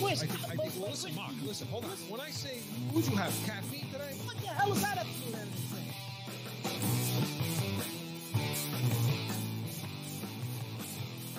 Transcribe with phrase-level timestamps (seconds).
[0.00, 0.28] whiskey.
[0.28, 1.90] I think, I think, well, listen, Mark, listen, hold on.
[2.08, 2.58] When I say,
[2.92, 4.14] would you have caffeine today?
[4.24, 5.38] What the hell is that up to do?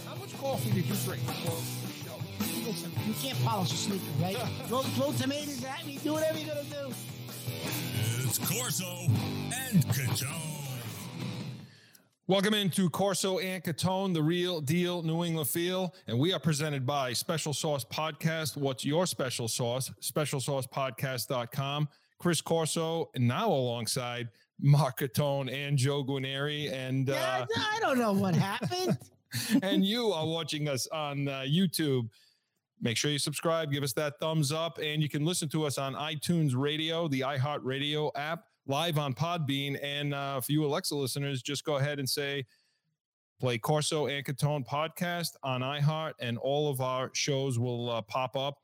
[0.08, 2.68] How much coffee did you drink before the show?
[2.68, 4.38] Listen, you can't polish a sneaker, right?
[4.68, 6.94] throw, throw tomatoes at me, do whatever you're gonna do.
[8.26, 10.63] It's Corso and Catone.
[12.26, 15.94] Welcome into Corso and Catone, the real deal New England feel.
[16.08, 18.56] And we are presented by Special Sauce Podcast.
[18.56, 19.92] What's your special sauce?
[20.02, 21.90] SpecialSaucePodcast.com.
[22.20, 24.30] Chris Corso, now alongside
[24.62, 26.72] Mark Catone and Joe Guineri.
[26.72, 28.98] And Yeah, uh, I don't know what happened.
[29.62, 32.08] and you are watching us on uh, YouTube.
[32.82, 35.78] Make sure you subscribe, give us that thumbs up, and you can listen to us
[35.78, 39.78] on iTunes Radio, the iHeartRadio app, live on Podbean.
[39.84, 42.46] And uh, for you Alexa listeners, just go ahead and say,
[43.40, 48.36] play Corso and Catone podcast on iHeart, and all of our shows will uh, pop
[48.36, 48.58] up.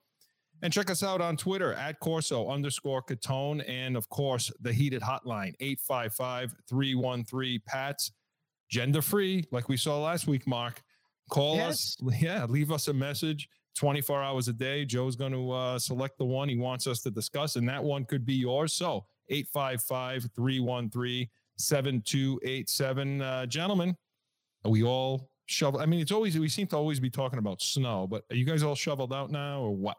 [0.61, 3.63] And check us out on Twitter at Corso underscore Catone.
[3.67, 8.11] And of course, the heated hotline, 855 313 PATS
[8.69, 10.81] gender free, like we saw last week, Mark.
[11.29, 11.97] Call us.
[12.19, 14.83] Yeah, leave us a message 24 hours a day.
[14.83, 18.03] Joe's going to uh, select the one he wants us to discuss, and that one
[18.05, 18.73] could be yours.
[18.73, 21.27] So 855 313
[21.57, 23.21] 7287.
[23.21, 23.95] Uh, Gentlemen,
[24.65, 25.81] are we all shoveled?
[25.81, 28.45] I mean, it's always, we seem to always be talking about snow, but are you
[28.45, 29.97] guys all shoveled out now or what?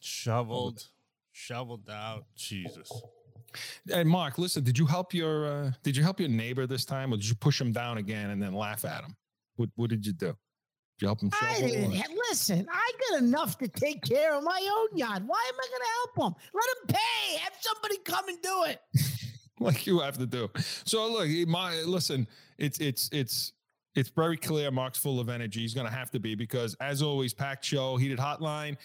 [0.00, 0.88] Shoveled,
[1.32, 2.24] shoveled out.
[2.36, 2.90] Jesus.
[3.92, 7.12] And Mark, listen, did you help your uh, did you help your neighbor this time,
[7.12, 9.14] or did you push him down again and then laugh at him?
[9.56, 10.34] What What did you do?
[11.02, 11.68] Help him I shovel?
[11.68, 11.92] didn't.
[11.92, 15.22] or- Listen, I got enough to take care of my own yard.
[15.26, 16.42] Why am I going to help him?
[16.54, 17.36] Let him pay.
[17.38, 18.80] Have somebody come and do it.
[19.60, 20.48] like you have to do.
[20.84, 22.26] So look, my listen,
[22.58, 23.52] it's it's it's
[23.94, 24.70] it's very clear.
[24.70, 25.60] Mark's full of energy.
[25.60, 28.76] He's going to have to be because, as always, packed show, heated hotline,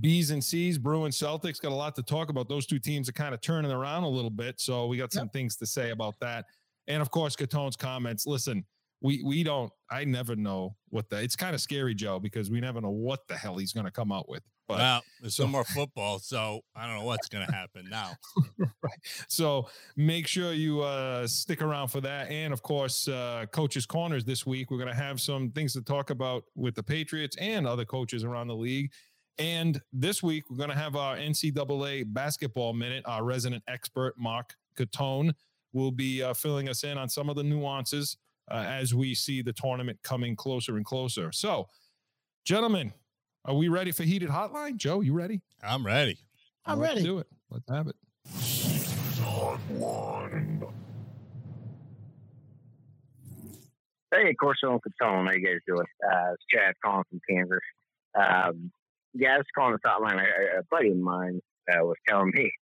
[0.00, 2.48] B's and C's, Bruins, Celtics got a lot to talk about.
[2.48, 5.30] Those two teams are kind of turning around a little bit, so we got some
[5.30, 6.44] things to say about that.
[6.88, 8.26] And of course, Catone's comments.
[8.26, 8.64] Listen,
[9.02, 9.72] we we don't.
[9.90, 11.20] I never know what the.
[11.20, 13.92] It's kind of scary, Joe, because we never know what the hell he's going to
[13.92, 14.42] come out with.
[14.68, 17.88] But Well, there's so- no more football, so I don't know what's going to happen
[17.90, 18.12] now.
[18.58, 18.98] right.
[19.28, 22.30] So make sure you uh, stick around for that.
[22.30, 24.70] And of course, uh, coaches' corners this week.
[24.70, 28.22] We're going to have some things to talk about with the Patriots and other coaches
[28.24, 28.92] around the league.
[29.38, 33.02] And this week, we're going to have our NCAA basketball minute.
[33.06, 35.32] Our resident expert, Mark Catone,
[35.72, 38.16] will be uh, filling us in on some of the nuances
[38.50, 41.32] uh, as we see the tournament coming closer and closer.
[41.32, 41.68] So,
[42.44, 42.92] gentlemen,
[43.44, 44.76] are we ready for heated hotline?
[44.76, 45.42] Joe, you ready?
[45.62, 46.18] I'm ready.
[46.64, 47.04] I'm Let's ready.
[47.04, 47.26] do it.
[47.50, 47.96] Let's have it.
[54.14, 55.86] Hey, Corso and Catone, how you guys doing?
[56.04, 57.58] Uh, it's Chad calling from Kansas.
[58.14, 58.70] Um,
[59.14, 60.20] yeah, I was calling the hotline.
[60.20, 62.52] A, a buddy of mine uh, was telling me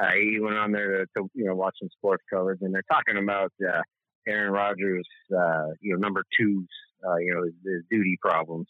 [0.00, 2.84] uh, he went on there to, to you know watch some sports coverage, and they're
[2.90, 3.82] talking about uh,
[4.26, 6.66] Aaron Rodgers, uh, you know, number two,
[7.06, 8.66] uh, you know, his, duty problems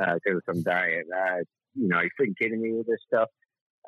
[0.00, 1.06] uh, because of some diet.
[1.14, 1.38] Uh,
[1.74, 3.28] you know, are you freaking kidding me with this stuff?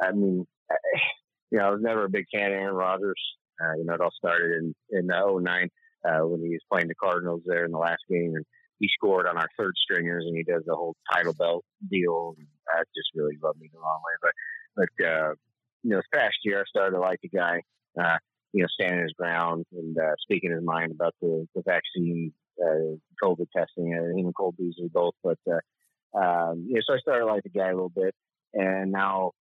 [0.01, 0.75] I mean, uh,
[1.51, 3.21] you know, I was never a big fan of Aaron Rodgers.
[3.61, 5.69] Uh, you know, it all started in in uh, 09
[6.05, 8.45] uh, when he was playing the Cardinals there in the last game, and
[8.79, 12.35] he scored on our third stringers, and he does the whole title belt deal.
[12.37, 14.15] And that just really rubbed me the wrong way.
[14.21, 14.33] But
[14.77, 15.35] but uh,
[15.83, 17.63] you know, this past year I started to like the guy.
[17.99, 18.19] Uh,
[18.57, 22.97] you know, standing his ground and uh, speaking his mind about the the vaccine, uh,
[23.23, 25.15] COVID testing, uh, him and Cole Beasley both.
[25.23, 28.15] But uh, um, you know, so I started like the guy a little bit,
[28.55, 29.33] and now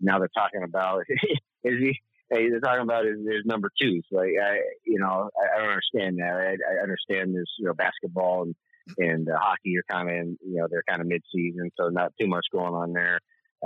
[0.00, 1.02] now they're talking about
[1.64, 2.00] is he
[2.30, 4.02] hey, they're talking about his, his number two.
[4.08, 6.34] So Like I, you know, I, I don't understand that.
[6.36, 8.54] I, I understand this, you know, basketball and
[8.98, 12.12] and uh, hockey are kind of, you know, they're kind of mid season, so not
[12.20, 13.18] too much going on there.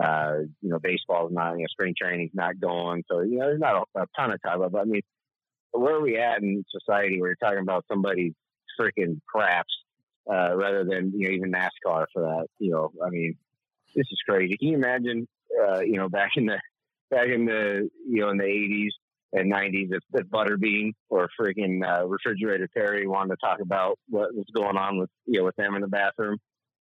[0.02, 3.60] Uh, you know, baseball's not, you know, spring training's not going, so you know, there's
[3.60, 4.60] not a, a ton of time.
[4.70, 5.02] But I mean,
[5.72, 8.34] where are we at in society where you're talking about somebody's
[8.80, 9.74] freaking craps
[10.30, 12.46] uh, rather than you know even NASCAR for that?
[12.58, 13.36] You know, I mean,
[13.94, 14.56] this is crazy.
[14.56, 15.26] Can you imagine?
[15.50, 16.60] Uh, you know, back in the
[17.10, 18.92] back in the you know in the eighties
[19.32, 24.34] and nineties, if, if Butterbean or freaking uh, Refrigerator Perry wanted to talk about what
[24.34, 26.38] was going on with you know with them in the bathroom,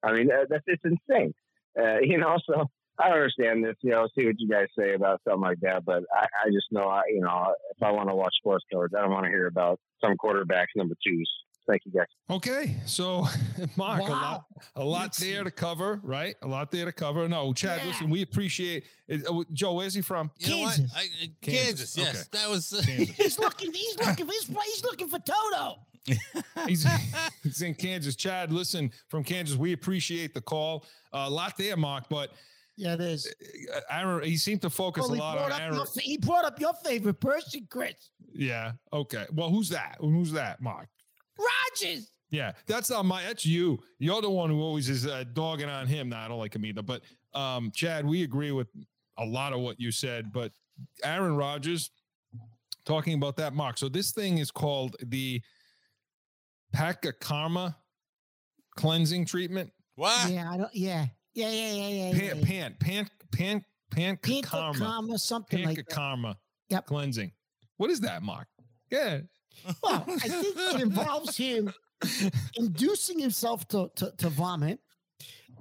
[0.03, 1.33] I mean that, that's it's insane.
[1.79, 2.67] Uh, you know, so
[3.01, 3.75] I don't understand this.
[3.81, 6.68] You know, see what you guys say about something like that, but I, I just
[6.71, 9.30] know I you know if I want to watch sports coverage, I don't want to
[9.31, 11.30] hear about some quarterbacks number twos.
[11.68, 12.07] Thank you guys.
[12.30, 13.25] Okay, so
[13.77, 14.45] Mark, a lot,
[14.75, 16.36] a lot there to cover, right?
[16.42, 17.30] A lot there to cover.
[17.30, 17.88] No, Chad, Yeah.
[17.89, 19.25] listen, we appreciate it.
[19.30, 20.31] Uh, Joe, where's he from?
[20.39, 20.75] You know what?
[20.75, 20.94] Kansas.
[20.95, 21.98] I, uh, Kansas, Kansas.
[21.98, 22.44] Yes, okay.
[22.44, 22.74] that was.
[22.74, 23.15] uh, Kansas.
[23.15, 23.71] He's looking.
[23.74, 24.25] He's looking.
[24.25, 25.80] He's, he's looking for Toto.
[26.68, 26.83] He's,
[27.44, 28.15] he's in Kansas.
[28.15, 30.83] Chad, listen, from Kansas, we appreciate the call.
[31.13, 32.31] Uh, a lot there, Mark, but
[32.81, 33.31] Yeah, it is.
[33.71, 35.75] Uh, Aaron, he seemed to focus Well, a lot on up Aaron.
[35.75, 38.71] your, he brought up your favorite person, Chris Yeah.
[38.91, 39.27] Okay.
[39.33, 39.97] Well, who's that?
[39.99, 40.87] Who's that, Mark?
[41.37, 42.11] Rodgers.
[42.31, 43.21] Yeah, that's not my.
[43.21, 43.77] That's you.
[43.99, 46.09] You're the one who always is uh, dogging on him.
[46.09, 46.81] Now I don't like him either.
[46.81, 47.03] But
[47.35, 48.67] um, Chad, we agree with
[49.19, 50.33] a lot of what you said.
[50.33, 50.51] But
[51.03, 51.91] Aaron Rodgers
[52.83, 53.77] talking about that, Mark.
[53.77, 55.39] So this thing is called the
[56.73, 57.75] Paka Karma
[58.75, 59.71] cleansing treatment.
[59.95, 60.31] What?
[60.31, 60.73] Yeah, I don't.
[60.73, 62.11] Yeah, yeah, yeah, yeah, yeah.
[62.11, 62.45] yeah, Pan, yeah.
[62.45, 65.95] pan, pan, pan, pan, Pink karma, karma, something like Panka that.
[65.95, 66.37] karma
[66.69, 66.85] Yep.
[66.87, 67.31] cleansing.
[67.77, 68.47] What is that, Mark?
[68.89, 69.21] Yeah.
[69.83, 71.73] Well, I think it involves him
[72.55, 74.79] inducing himself to to, to vomit.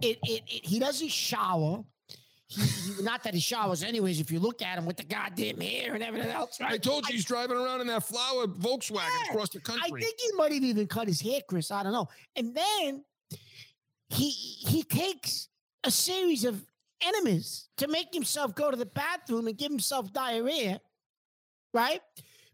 [0.00, 1.82] It, it it he doesn't shower.
[2.46, 4.18] He, he, not that he showers, anyways.
[4.20, 6.72] If you look at him with the goddamn hair and everything else, right?
[6.72, 9.84] I told you he's driving around in that flower Volkswagen Yeah, across the country.
[10.00, 11.70] I think he might have even cut his hair, Chris.
[11.70, 12.08] I don't know.
[12.36, 13.04] And then
[14.08, 15.48] he he takes
[15.84, 16.64] a series of
[17.02, 20.80] enemas to make himself go to the bathroom and give himself diarrhea,
[21.72, 22.00] right?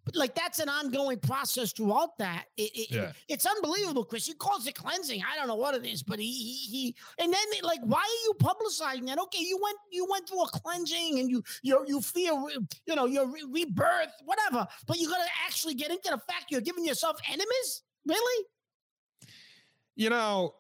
[0.05, 2.44] But like that's an ongoing process throughout that.
[2.56, 3.12] It, it- Yeah.
[3.28, 4.25] it's unbelievable, Chris.
[4.26, 5.20] He calls it cleansing.
[5.28, 8.23] I don't know what it is, but he he, he and then like, why are
[8.26, 9.19] you publicizing that?
[9.19, 12.49] Okay, you went you went through a cleansing and you you you feel
[12.87, 14.64] you know your re- rebirth, whatever.
[14.87, 17.82] But you got to actually get into the fact you're giving yourself enemies.
[18.06, 18.44] Really?
[19.96, 20.55] you know,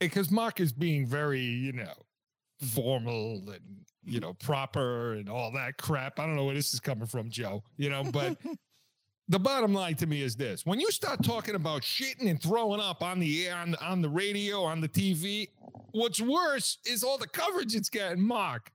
[0.00, 2.66] because Mark is being very, you know, mm-hmm.
[2.66, 6.18] formal and you know proper and all that crap.
[6.18, 7.62] I don't know where this is coming from, Joe.
[7.76, 8.36] You know, but
[9.28, 12.80] the bottom line to me is this: when you start talking about shitting and throwing
[12.80, 15.48] up on the air, on the, on the radio, on the TV,
[15.92, 18.26] what's worse is all the coverage it's getting.
[18.26, 18.70] Mark.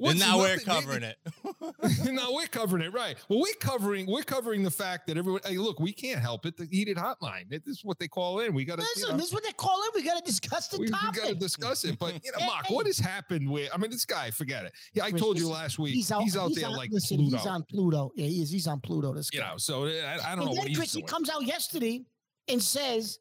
[0.00, 1.18] And What's now we're nothing- covering it.
[2.10, 3.16] no, we're covering it right.
[3.28, 5.42] Well, we're covering we're covering the fact that everyone.
[5.44, 6.56] Hey, look, we can't help it.
[6.56, 7.50] The heated hotline.
[7.50, 8.54] This is what they call in.
[8.54, 8.82] We got to.
[8.96, 9.94] Listen, this is what they call it.
[9.94, 11.16] We got to discuss the topic.
[11.16, 11.98] we, got to discuss it.
[11.98, 12.74] But you know, Hey, Mark, hey.
[12.74, 13.68] what has happened with?
[13.74, 14.72] I mean, this guy, forget it.
[14.94, 15.92] Yeah, I told you last week.
[15.94, 17.36] He's out, He's out there on, like listen, Pluto.
[17.36, 18.10] He's on Pluto.
[18.16, 18.50] Yeah, he is.
[18.50, 19.12] He's on Pluto.
[19.12, 21.00] This you know, so eh, I, I don't know and what then he's Chris, he
[21.02, 21.08] doing.
[21.08, 22.00] comes out yesterday
[22.48, 23.18] and says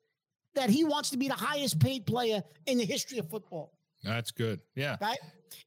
[0.55, 3.73] that he wants to be the highest paid player in the history of football.
[4.01, 4.61] That's good.
[4.75, 4.95] Yeah.
[5.01, 5.17] Right.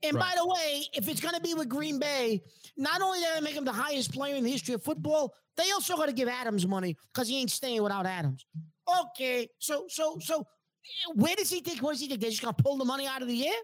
[0.02, 0.34] And Right.
[0.34, 2.43] by the way, if it's going to be with Green Bay,
[2.76, 5.70] not only do they make him the highest player in the history of football, they
[5.73, 8.46] also got to give Adams money because he ain't staying without Adams.
[9.00, 10.46] Okay, so so so,
[11.14, 11.82] where does he think?
[11.82, 12.20] What does he think?
[12.20, 13.55] They're just going to pull the money out of the air?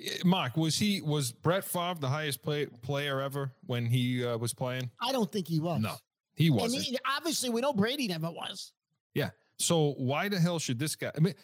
[0.00, 4.36] Eh, Mark, was he was Brett Favre the highest play, player ever when he uh,
[4.38, 4.90] was playing?
[5.00, 5.80] I don't think he was.
[5.80, 5.94] No,
[6.34, 6.82] he wasn't.
[6.82, 8.72] he, obviously we know Brady never was.
[9.14, 9.30] Yeah.
[9.58, 11.12] So why the hell should this guy?
[11.16, 11.34] I mean,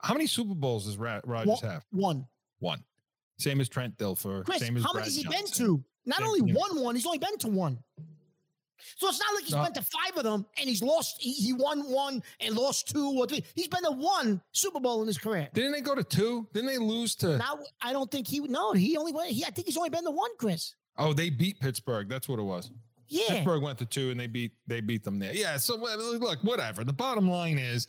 [0.00, 1.84] how many Super Bowls does Rodgers have?
[1.90, 2.26] One.
[2.60, 2.82] One.
[3.38, 4.44] Same as Trent Dilfer.
[4.44, 5.66] Chris, same as how Brad many has he Johnson.
[5.66, 5.84] been to?
[6.06, 7.78] Not Same- only won one, he's only been to one.
[8.98, 9.64] So it's not like he's No.
[9.64, 11.16] been to five of them and he's lost.
[11.20, 13.42] He, he won one and lost two or three.
[13.54, 15.48] He's been to one Super Bowl in his career.
[15.54, 16.46] Didn't they go to two?
[16.52, 17.36] Didn't they lose to?
[17.38, 18.40] Now I don't think he.
[18.40, 19.30] No, he only went.
[19.30, 20.74] He, I think he's only been to one, Chris.
[20.98, 22.08] Oh, they beat Pittsburgh.
[22.08, 22.70] That's what it was.
[23.08, 23.24] Yeah.
[23.28, 25.34] Pittsburgh went to two and they beat they beat them there.
[25.34, 25.56] Yeah.
[25.56, 26.84] So look, whatever.
[26.84, 27.88] The bottom line is,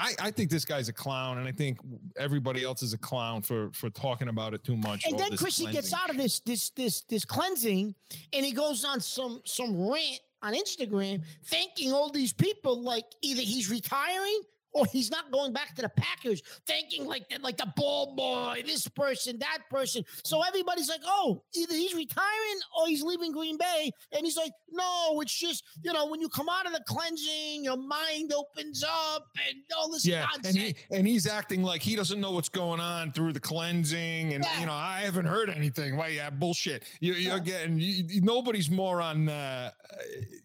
[0.00, 1.78] I, I think this guy's a clown, and I think
[2.18, 5.04] everybody else is a clown for for talking about it too much.
[5.06, 7.94] And then this Chris, he gets out of this this this this cleansing,
[8.32, 13.42] and he goes on some some rant on Instagram, thanking all these people like either
[13.42, 14.40] he's retiring
[14.72, 18.62] or he's not going back to the Packers, thanking like the, like the ball boy,
[18.64, 20.04] this person, that person.
[20.24, 24.52] So everybody's like, oh, either he's retiring or he's leaving Green Bay, and he's like,
[24.72, 28.84] no, it's just you know when you come out of the cleansing, your mind opens
[28.84, 30.46] up and all this Yeah, nonsense.
[30.46, 34.34] and he and he's acting like he doesn't know what's going on through the cleansing,
[34.34, 34.60] and Yeah.
[34.60, 35.96] you know I haven't heard anything.
[35.96, 36.08] Why?
[36.08, 36.84] Yeah, bullshit.
[37.00, 39.70] You, you're getting you, you- nobody's more on uh,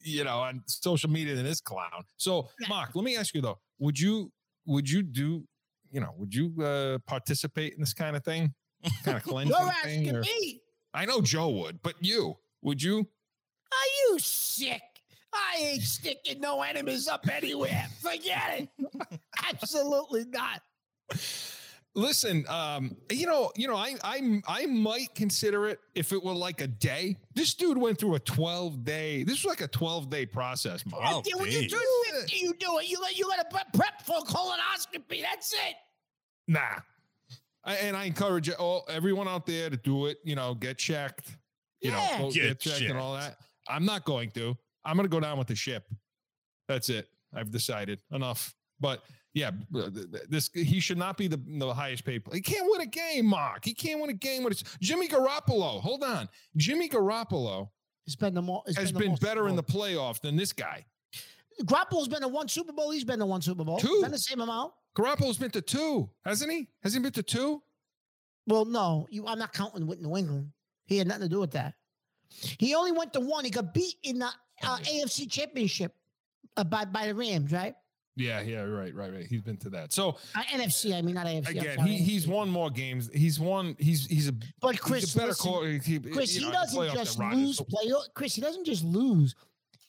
[0.04, 2.04] you know on social media than this clown.
[2.18, 2.68] So, Yeah.
[2.70, 4.32] Mark, let me ask you though: Would you
[4.66, 5.44] would you do
[5.92, 8.54] you know would you uh, participate in this kind of thing,
[9.04, 10.08] kind of cleansing You're thing?
[10.10, 10.62] asking or- me.
[10.94, 13.00] I know Joe would, but you would you?
[13.00, 14.82] Are you sick?
[15.34, 17.88] I ain't sticking no enemies up anywhere.
[18.00, 19.20] Forget it.
[19.50, 20.62] Absolutely not.
[21.98, 26.34] Listen, um, you know, you know, I, I, I might consider it if it were
[26.34, 27.16] like a day.
[27.36, 29.24] This dude went through a twelve day.
[29.24, 31.04] This was like a twelve day process, Mark.
[31.06, 31.72] Oh, Yeah, when you geez.
[31.72, 31.82] turn
[32.22, 32.90] 50, you do it.
[32.90, 35.22] You got you got to prep, prep for colonoscopy.
[35.22, 35.76] That's it.
[36.50, 36.60] Nah.
[37.64, 40.18] I, and I encourage all everyone out there to do it.
[40.26, 41.38] You know, get checked.
[41.82, 42.18] You Yeah.
[42.18, 43.38] know, go Get get, checked, and all that.
[43.70, 44.58] I'm not going to.
[44.84, 45.86] I'm going to go down with the ship.
[46.68, 47.08] That's it.
[47.34, 48.54] I've decided enough.
[48.82, 49.04] But
[49.36, 52.24] yeah, uh, th- th- this he should not be the, the highest paid.
[52.24, 52.38] player.
[52.38, 53.66] He can't win a game, Mark.
[53.66, 55.82] He can't win a game with his, Jimmy Garoppolo.
[55.82, 57.70] Hold on, Jimmy Garoppolo
[58.08, 58.64] It's been the more.
[58.78, 60.86] Has been most better in the playoff than this guy.
[61.64, 62.92] Garoppolo's been to one Super Bowl.
[62.92, 63.78] He's been to one Super Bowl.
[63.78, 64.00] Two.
[64.02, 64.74] Been the same amount.
[64.96, 66.70] Garoppolo's been to two, hasn't he?
[66.82, 67.62] Has he been to two?
[68.48, 70.52] Well, no, you, I'm not counting with New England.
[70.86, 71.74] He had nothing to do with that.
[72.30, 73.44] He only went to one.
[73.44, 74.30] He got beat in the
[74.64, 75.94] uh, AFC Championship
[76.56, 77.76] uh, by by the Rams, right?
[78.18, 79.26] Yeah, yeah, right, right, right.
[79.26, 79.92] He's been to that.
[79.92, 81.50] So Uh, NFC, I mean not AFC.
[81.50, 83.10] Again, he, he's won more games.
[83.14, 83.76] He's won.
[83.78, 85.64] He's he's a But he's Chris, a better listen, call.
[85.64, 87.92] He, Chris, he know, doesn't just lose play.
[88.14, 89.36] Chris, he doesn't just lose.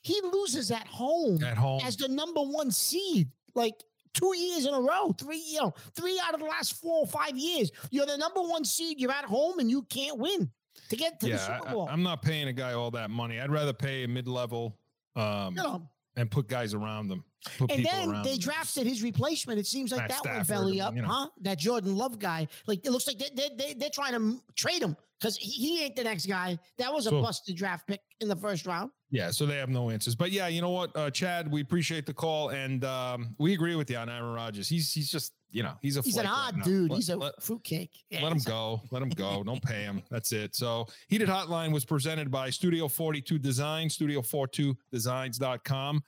[0.02, 1.80] He loses at home at home.
[1.84, 3.74] as the number one seed, like
[4.12, 7.06] two years in a row, three, you know, three out of the last four or
[7.06, 7.70] five years.
[7.90, 9.00] You're the number one seed.
[9.00, 10.50] You're at home and you can't win
[10.88, 11.88] to get to the Super Bowl.
[11.88, 13.40] I, am not paying a guy all that money.
[13.40, 14.76] I'd rather pay a mid-level
[15.16, 17.24] um, you know, and put guys around them.
[17.58, 18.38] Put and then they them.
[18.40, 19.58] drafted his replacement.
[19.58, 21.08] It seems like Matt that Stafford, went belly up, you know.
[21.08, 21.28] huh?
[21.42, 22.48] That Jordan Love guy.
[22.66, 25.84] Like it looks like they, they, they, they're trying to trade him because he, he
[25.84, 26.58] ain't the next guy.
[26.78, 28.90] That was a So- busted draft pick in the first round.
[29.10, 30.16] Yeah, so they have no answers.
[30.16, 33.76] But yeah, you know what, uh, Chad, we appreciate the call, and um, we agree
[33.76, 34.68] with you on Aaron Rodgers.
[34.68, 36.90] He's he's just you know he's a He's an flake right odd dude.
[36.90, 37.90] Let- He's a let- fruitcake.
[38.10, 38.82] Yeah, Let him go.
[38.90, 39.42] Let him go.
[39.44, 40.02] Don't pay him.
[40.10, 40.54] That's it.
[40.54, 46.02] So Heated Hotline was presented by Studio 42 Design, studio42designs.com.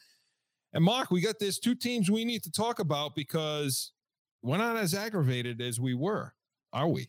[0.75, 3.92] And Mark, we got this two teams we need to talk about because
[4.42, 6.35] we're not as aggravated as we were,
[6.73, 7.09] are we?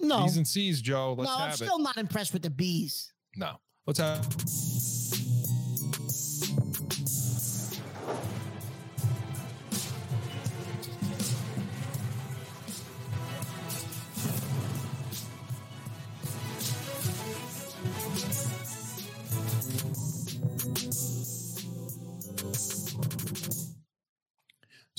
[0.00, 1.14] No, B's and C's, Joe.
[1.18, 1.64] Let's no, I'm have it.
[1.64, 3.12] still not impressed with the B's.
[3.36, 3.56] No.
[3.86, 4.26] Let's have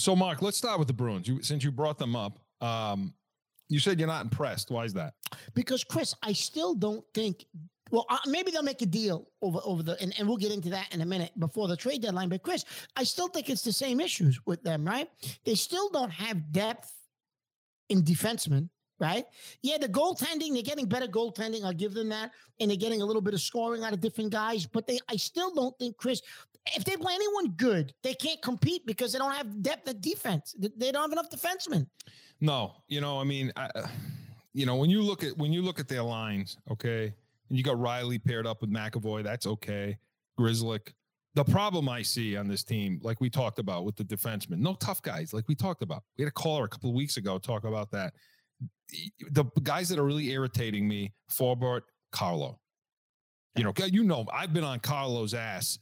[0.08, 1.28] So, Mark, let's start with the Bruins.
[1.28, 3.14] You, since you brought them up, um,
[3.68, 4.72] you said you're not impressed.
[4.72, 5.16] Why is that?
[5.54, 7.44] Because Chris, I still don't think.
[7.92, 10.70] Well, uh, maybe they'll make a deal over over the, and, and we'll get into
[10.70, 12.30] that in a minute before the trade deadline.
[12.30, 12.64] But Chris,
[12.96, 15.10] I still think it's the same issues with them, right?
[15.44, 16.90] They still don't have depth
[17.90, 18.70] in defensemen,
[19.02, 19.26] right?
[19.62, 21.66] Yeah, the goaltending, they're getting better goaltending.
[21.66, 24.32] I'll give them that, and they're getting a little bit of scoring out of different
[24.32, 24.66] guys.
[24.66, 26.22] But they, I still don't think Chris.
[26.76, 30.56] If they play anyone good, they can't compete because they don't have depth at defense.
[30.58, 31.88] They- don't have enough defensemen.
[32.40, 33.88] No, you know, I mean, I, uh,
[34.54, 37.14] you know, when you look at when you look at their lines, okay,
[37.50, 39.98] and you got Riley paired up with McAvoy, that's okay.
[40.40, 40.94] Grzelcyk.
[41.36, 44.74] The problem I see on this team, like we talked about with the defensemen, no
[44.76, 46.04] tough guys, like we talked about.
[46.18, 48.14] We had a caller a couple of weeks ago talk about that.
[49.32, 51.82] The guys that are really irritating me, Forbort,
[52.12, 52.60] Carlo.
[53.56, 55.78] You know, you know, I've been on Carlo's ass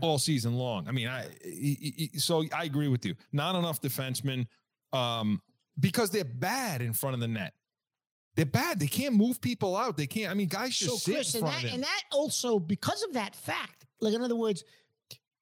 [0.00, 0.88] all season long.
[0.88, 3.14] I mean, I he- he- so I agree with you.
[3.32, 4.46] Not enough defensemen.
[4.92, 5.42] Um,
[5.78, 7.52] because they're bad in front of the net.
[8.36, 8.80] They're bad.
[8.80, 9.96] They can't move people out.
[9.96, 10.30] They can't.
[10.30, 12.58] I mean, guys just so sit Chris, in and front that, of and that also
[12.58, 14.64] because of that fact, like in other words,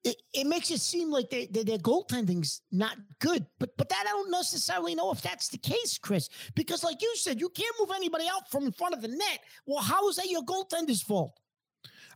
[0.05, 3.47] it, it makes it seem like they, they, their goaltending's not good.
[3.59, 7.15] But but that I don't necessarily know if that's the case, Chris, because like you
[7.17, 9.39] said, you can't move anybody out from in front of the net.
[9.67, 11.39] Well, how is that your goaltender's fault?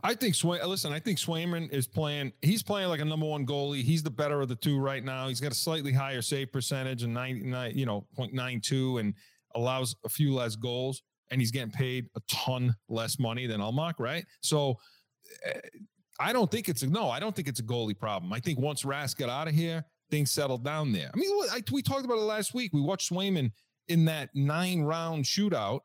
[0.02, 0.62] I think Sway.
[0.64, 2.32] Listen, I think Swayman is playing.
[2.42, 3.82] He's playing like a number one goalie.
[3.82, 5.28] He's the better of the two right now.
[5.28, 9.14] He's got a slightly higher save percentage and ninety nine, you know, 0.92 and
[9.54, 11.02] allows a few less goals.
[11.30, 14.24] And he's getting paid a ton less money than Ullmark, right?
[14.40, 14.78] So.
[15.48, 15.58] uh,
[16.18, 17.10] I don't think it's a no.
[17.10, 18.32] I don't think it's a goalie problem.
[18.32, 21.10] I think once Rask got out of here, things settled down there.
[21.12, 22.72] I mean, I, we talked about it last week.
[22.72, 23.50] We watched Swayman
[23.88, 25.80] in that nine round shootout.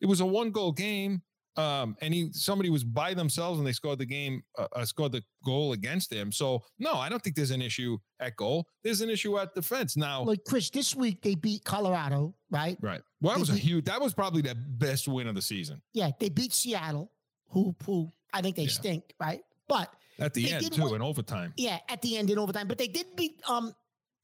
[0.00, 1.22] It was a one goal game,
[1.56, 5.12] um, and he somebody was by themselves and they scored the game, uh, uh, scored
[5.12, 6.30] the goal against him.
[6.32, 8.66] So no, I don't think there's an issue at goal.
[8.82, 10.22] There's an issue at defense now.
[10.22, 12.76] Like Chris, this week they beat Colorado, right?
[12.80, 13.00] right.
[13.20, 13.84] Well, that They was a huge.
[13.86, 17.10] That was probably the best win of the season Yeah, they beat Seattle,
[17.48, 18.68] who who I think they Yeah.
[18.68, 19.42] stink, right?
[19.68, 21.54] But at the end too win- in overtime.
[21.56, 22.68] yeah, at the end in overtime.
[22.68, 23.74] But they did beat um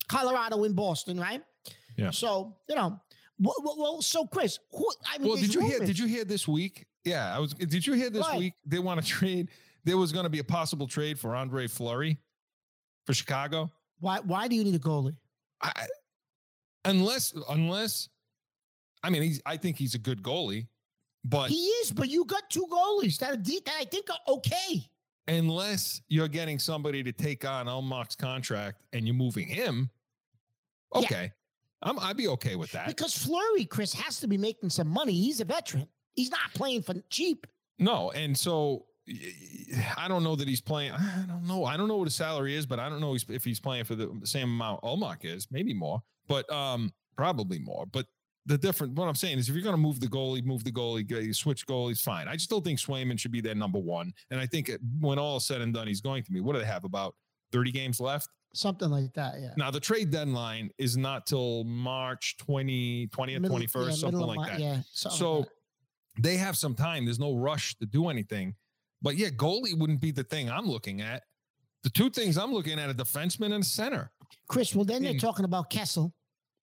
[0.08, 1.42] Colorado in Boston, right?
[1.96, 2.10] Yeah.
[2.10, 3.00] So you know,
[3.38, 5.78] well, well, well so Chris, who, I mean, Well, did you hear?
[5.80, 6.86] Did you hear this week?
[7.04, 7.54] Yeah, I was.
[7.54, 8.54] Did you hear this week?
[8.64, 9.48] They want to trade.
[9.84, 12.18] There was going to be a possible trade for Andre Fleury
[13.06, 13.70] for Chicago.
[13.98, 14.20] Why?
[14.20, 15.16] Why do you need a goalie?
[15.60, 15.86] I,
[16.84, 18.08] unless, unless,
[19.02, 19.40] I mean, he's.
[19.46, 20.66] I think he's a good goalie,
[21.24, 24.34] but He is, but you got two goalies that are deep, that I think are
[24.34, 24.88] okay.
[25.28, 29.90] unless you're getting somebody to take on Ullmark's contract and you're moving him,
[30.94, 31.00] Yeah.
[31.00, 31.32] okay,
[31.82, 31.98] I'm.
[31.98, 32.86] I'd be okay with that.
[32.86, 35.12] Because Fleury, Chris, has to be making some money.
[35.12, 35.88] He's a veteran.
[36.14, 37.46] He's not playing for cheap.
[37.78, 38.86] No, and so
[39.96, 40.92] I don't know that he's playing.
[40.92, 41.64] I don't know.
[41.64, 43.94] I don't know what his salary is, but I don't know if he's playing for
[43.94, 47.86] the same amount Ullmark is, maybe more, but um, probably more.
[47.86, 48.06] But
[48.46, 50.72] the different, what I'm saying is, if you're going to move the goalie, move the
[50.72, 52.28] goalie, you switch goalies, fine.
[52.28, 55.46] I still think Swayman should be their number one, and I think when all is
[55.46, 56.40] said and done, he's going to be.
[56.40, 57.14] What do they have about
[57.52, 58.28] 30 games left?
[58.54, 59.34] Something like that.
[59.40, 59.54] Yeah.
[59.56, 64.50] Now the trade deadline is not till March 20, 20th, Middle- 21st, yeah, something like
[64.50, 64.60] that.
[64.60, 64.80] Yeah.
[64.92, 65.52] So like that.
[66.18, 67.04] They have some time.
[67.04, 68.54] There's no rush to do anything.
[69.00, 71.22] But yeah, goalie wouldn't be the thing I'm looking at.
[71.82, 74.10] The two things I'm looking at are defenseman and center.
[74.48, 76.12] Chris, well, then they're talking about Kessel,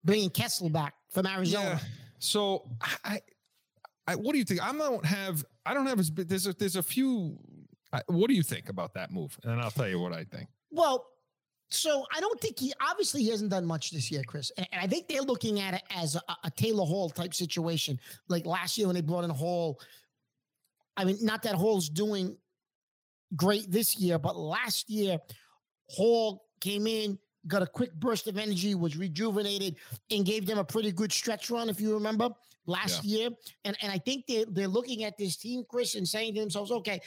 [0.03, 1.79] bringing Kessel back from Arizona.
[1.81, 1.87] Yeah.
[2.19, 2.69] So
[3.03, 3.19] I,
[4.07, 4.63] I, what do you think?
[4.63, 5.43] I don't have.
[5.65, 6.09] I don't have as.
[6.09, 6.53] big- There's a.
[6.53, 7.37] There's a few.
[7.91, 9.37] I, what do you think about that move?
[9.43, 10.47] And I'll tell you what I think.
[10.71, 11.05] Well,
[11.69, 14.51] so I don't think he obviously he hasn't done much this year, Chris.
[14.57, 17.99] And and I think they're looking at it as a, a Taylor Hall type situation.
[18.27, 19.79] Like last year when they brought in Hall.
[20.97, 22.35] I mean, not that Hall's doing
[23.35, 25.17] great this year, but last year
[25.87, 29.75] Hall came in, got a quick burst of energy, was rejuvenated,
[30.11, 32.29] and gave them a pretty good stretch run, if you remember
[32.65, 33.29] last year.
[33.63, 36.71] And and I think they they're looking at this team, Chris, and saying to themselves,
[36.71, 37.01] okay,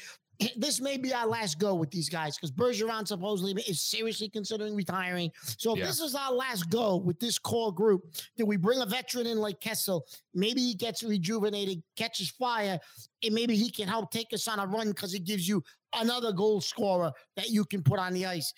[0.57, 4.75] this may be our last go with these guys because Bergeron supposedly is seriously considering
[4.75, 5.31] retiring.
[5.59, 5.87] So if Yeah.
[5.87, 8.03] this is our last go with this core group,
[8.37, 10.07] then we bring a veteran in like Kessel.
[10.35, 12.79] Maybe he gets rejuvenated, catches fire,
[13.23, 15.63] and maybe he can help take us on a run because it gives you
[15.95, 18.53] another goal scorer that you can put on the ice,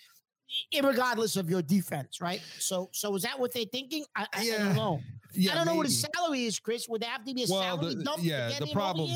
[0.81, 2.41] regardless of your defense, right?
[2.59, 4.05] So, so is that what they're thinking?
[4.15, 4.99] I, I, I don't know.
[5.33, 6.87] Yeah, I don't know what his salary is, Chris.
[6.87, 8.23] Would there have to be a Well, salary the- dump?
[8.23, 9.09] yeah, to get the problem-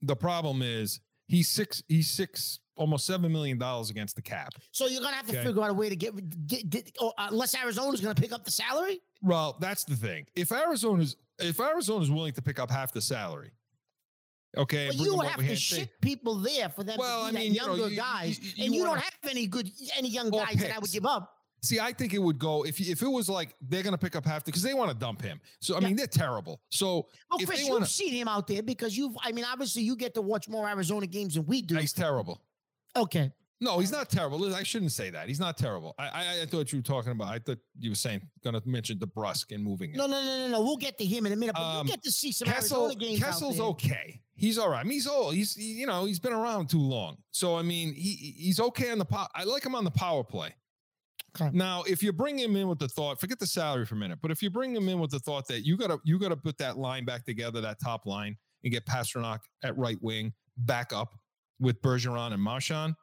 [0.00, 1.82] The problem is he's six.
[1.88, 2.58] He's six.
[2.76, 4.52] Almost seven million dollars against the cap.
[4.70, 5.46] So you're gonna have to Okay.
[5.46, 8.44] figure out a way to get, get, get or, uh, unless Arizona's gonna pick up
[8.44, 9.00] the salary.
[9.20, 10.26] Well, that's the thing.
[10.36, 13.50] If Arizona's if Arizona's willing to pick up half the salary,
[14.56, 17.32] okay, But bring you would have to ship people there for them Well, to I
[17.32, 20.08] mean, that you know, younger you- guys, you- and you don't have any good any
[20.08, 21.34] young guys that I would give up.
[21.60, 24.14] See, I think it would go if if it was like they're going to pick
[24.16, 25.40] up half the because they want to dump him.
[25.60, 25.88] So I Yeah.
[25.88, 26.60] mean, they're terrible.
[26.70, 29.16] So Well, if Chris, you've wanna- seen him out there because you've.
[29.22, 31.76] I mean, obviously, you get to watch more Arizona games than we do.
[31.76, 32.40] he's terrible.
[32.96, 34.54] Okay, No, he's not terrible.
[34.54, 35.26] I shouldn't say that.
[35.26, 35.94] He's not terrible.
[35.98, 37.28] I I, I thought you were talking about.
[37.34, 39.92] I thought you were saying going to mention DeBrusk and moving.
[39.92, 40.12] no, him.
[40.12, 40.60] no, no, no, no.
[40.62, 42.84] We'll get to him in a minute, but Um, you get to see some Kessel,
[42.86, 44.20] Arizona games Kessel's okay.
[44.34, 44.78] He's all right.
[44.78, 45.34] I mean, he's old.
[45.34, 47.16] He's he- you know he's been around too long.
[47.32, 49.26] So I mean, he he's okay on the power.
[49.34, 50.54] I like him on the power play.
[51.40, 51.50] Okay.
[51.52, 54.18] Now, if you bring him in with the thought, forget the salary for a minute,
[54.20, 56.58] but if you bring him in with the thought that you gotta you gotta put
[56.58, 61.14] that line back together, that top line, and get Pastrnak at right wing back up
[61.60, 62.94] with Bergeron and Marchand,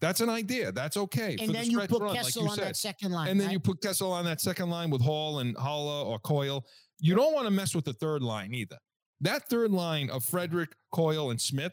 [0.00, 0.72] that's an idea.
[0.72, 1.36] That's okay.
[1.36, 3.38] for And the then you put run, like Kessel you on that second line, and
[3.38, 3.52] then right?
[3.52, 6.64] you put Kessel on that second line with Hall and Haula or Coyle.
[6.98, 8.76] You don't want to mess with the third line either.
[9.20, 11.72] That third line of Frederic, Coyle, and Smith,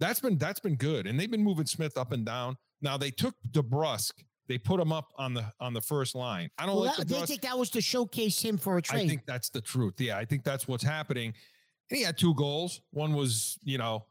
[0.00, 2.56] that's been that's been good, and they've been moving Smith up and down.
[2.80, 4.12] Now they took DeBrusk,
[4.48, 6.50] they put him up on the on the first line.
[6.58, 9.04] I don't Well, like that, they think that was to showcase him for a trade.
[9.04, 10.00] I think that's the truth.
[10.00, 11.34] Yeah, I think that's what's happening.
[11.90, 12.80] And he had two goals.
[12.90, 14.06] One was, you know,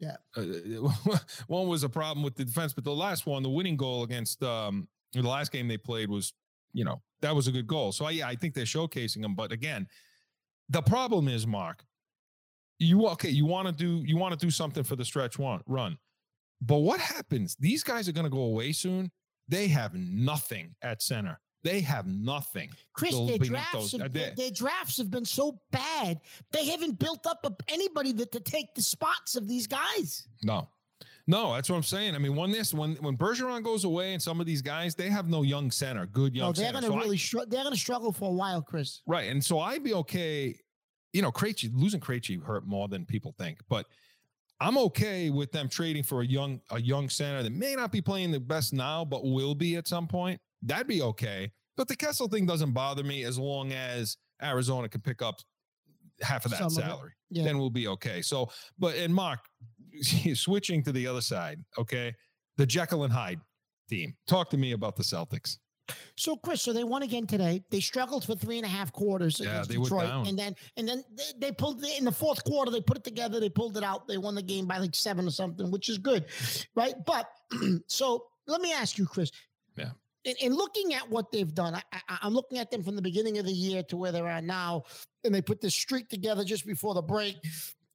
[0.00, 0.16] Yeah.
[0.36, 0.42] uh,
[1.46, 4.42] one was a problem with the defense, but the last one, the winning goal against
[4.42, 6.32] um, the last game they played was,
[6.72, 7.92] you know, that was a good goal.
[7.92, 9.34] So yeah, I think they're showcasing him.
[9.34, 9.86] But again,
[10.68, 11.84] the problem is, Mark,
[12.78, 13.28] you okay?
[13.28, 15.98] You want to do you want to do something for the stretch one run,
[16.60, 17.56] but what happens?
[17.60, 19.10] These guys are going to go away soon.
[19.52, 21.38] They have nothing at center.
[21.62, 22.70] They have nothing.
[22.94, 26.20] Chris, their drafts, have, uh, their, their drafts have been so bad.
[26.52, 30.26] They haven't built up anybody that to take the spots of these guys.
[30.42, 30.68] No.
[31.26, 32.14] No, that's what I'm saying.
[32.14, 35.08] I mean, when this when when Bergeron goes away and some of these guys, they
[35.10, 37.62] have no young center, good young No, they're going to So I- really str- they're
[37.62, 39.02] going to struggle for a while, Chris.
[39.06, 39.30] right.
[39.30, 40.58] And so I'd be okay.
[41.12, 43.86] You know, Krejci, losing Krejci hurt more than people think, but
[44.60, 48.00] I'm okay with them trading for a young a young center that may not be
[48.00, 50.40] playing the best now, but will be at some point.
[50.62, 51.50] That'd be okay.
[51.76, 55.40] But the Kessel thing doesn't bother me as long as Arizona can pick up
[56.20, 57.12] half of that Some of salary.
[57.30, 57.44] Yeah.
[57.44, 58.22] Then we'll be okay.
[58.22, 59.40] So, but and Mark,
[60.34, 62.14] switching to the other side, okay,
[62.56, 63.40] the Jekyll and Hyde
[63.88, 64.14] team.
[64.26, 65.58] Talk to me about the Celtics.
[66.16, 67.62] So, Chris, so they won again today.
[67.70, 70.54] They struggled for three and a half quarters Yeah, against they were Detroit, and then
[70.76, 72.70] and then they, they pulled it in the fourth quarter.
[72.70, 73.40] They put it together.
[73.40, 74.06] They pulled it out.
[74.06, 76.26] They won the game by like seven or something, which is good,
[76.74, 76.94] right?
[77.06, 77.26] But
[77.86, 79.30] so let me ask you, Chris.
[79.76, 79.90] Yeah.
[80.24, 83.02] In, in looking at what they've done, I, I, I'm looking at them from the
[83.02, 84.84] beginning of the year to where they are now,
[85.24, 87.36] and they put this streak together just before the break.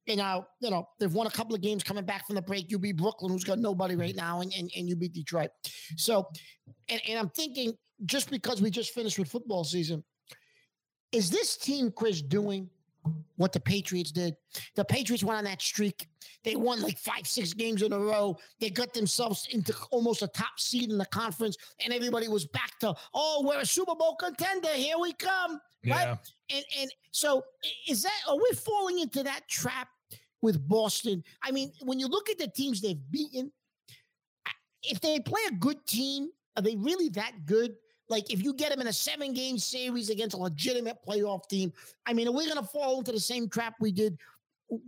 [0.08, 2.70] And now, you know, they've won a couple of games coming back from the break.
[2.70, 4.26] You beat Brooklyn, who's got nobody right mm-hmm.
[4.26, 5.50] now, and, and, and you beat Detroit.
[5.96, 6.28] So,
[6.88, 7.74] and, and I'm thinking,
[8.06, 10.04] just because we just finished with football season,
[11.12, 12.68] is this team, Chris, doing
[13.36, 14.36] what the Patriots did?
[14.74, 16.08] The Patriots went on that streak.
[16.44, 18.36] They won like five, six games in a row.
[18.60, 22.78] They got themselves into almost a top seed in the conference, and everybody was back
[22.80, 24.68] to, oh, we're a Super Bowl contender.
[24.68, 25.60] Here we come.
[25.86, 26.18] Right?
[26.50, 27.44] And and so
[27.88, 29.88] is that are we falling into that trap
[30.42, 31.22] with Boston?
[31.42, 33.52] I mean, when you look at the teams they've beaten,
[34.82, 37.76] if they play a good team Are they really that good?
[38.08, 41.72] Like, if you get them in a seven game series against a legitimate playoff team,
[42.06, 44.18] I mean, are we going to fall into the same trap we did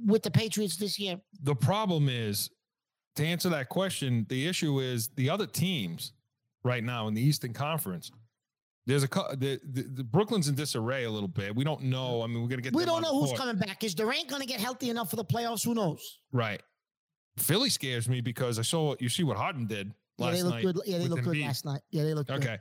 [0.07, 1.21] with the Patriots this year?
[1.43, 2.51] The problem is
[3.17, 6.13] to answer that question, the issue is the other teams
[6.65, 8.11] right now in the Eastern Conference.
[8.87, 11.55] There's a the, the, the Brooklyn's in disarray a little bit.
[11.55, 12.23] We don't know.
[12.23, 12.73] I mean, we're gonna get.
[12.75, 13.39] We don't know who's court.
[13.41, 13.85] coming back.
[13.85, 15.63] Is Durant going to get healthy enough for the playoffs?
[15.65, 16.19] Who knows?
[16.33, 16.63] Right.
[17.37, 20.55] Philly scares me because I saw you see what Harden did Yeah, last they look
[20.55, 20.65] night.
[20.65, 20.81] good.
[20.87, 21.47] Yeah, they look good Embiid.
[21.47, 21.81] last night.
[21.91, 22.61] Yeah, they look good.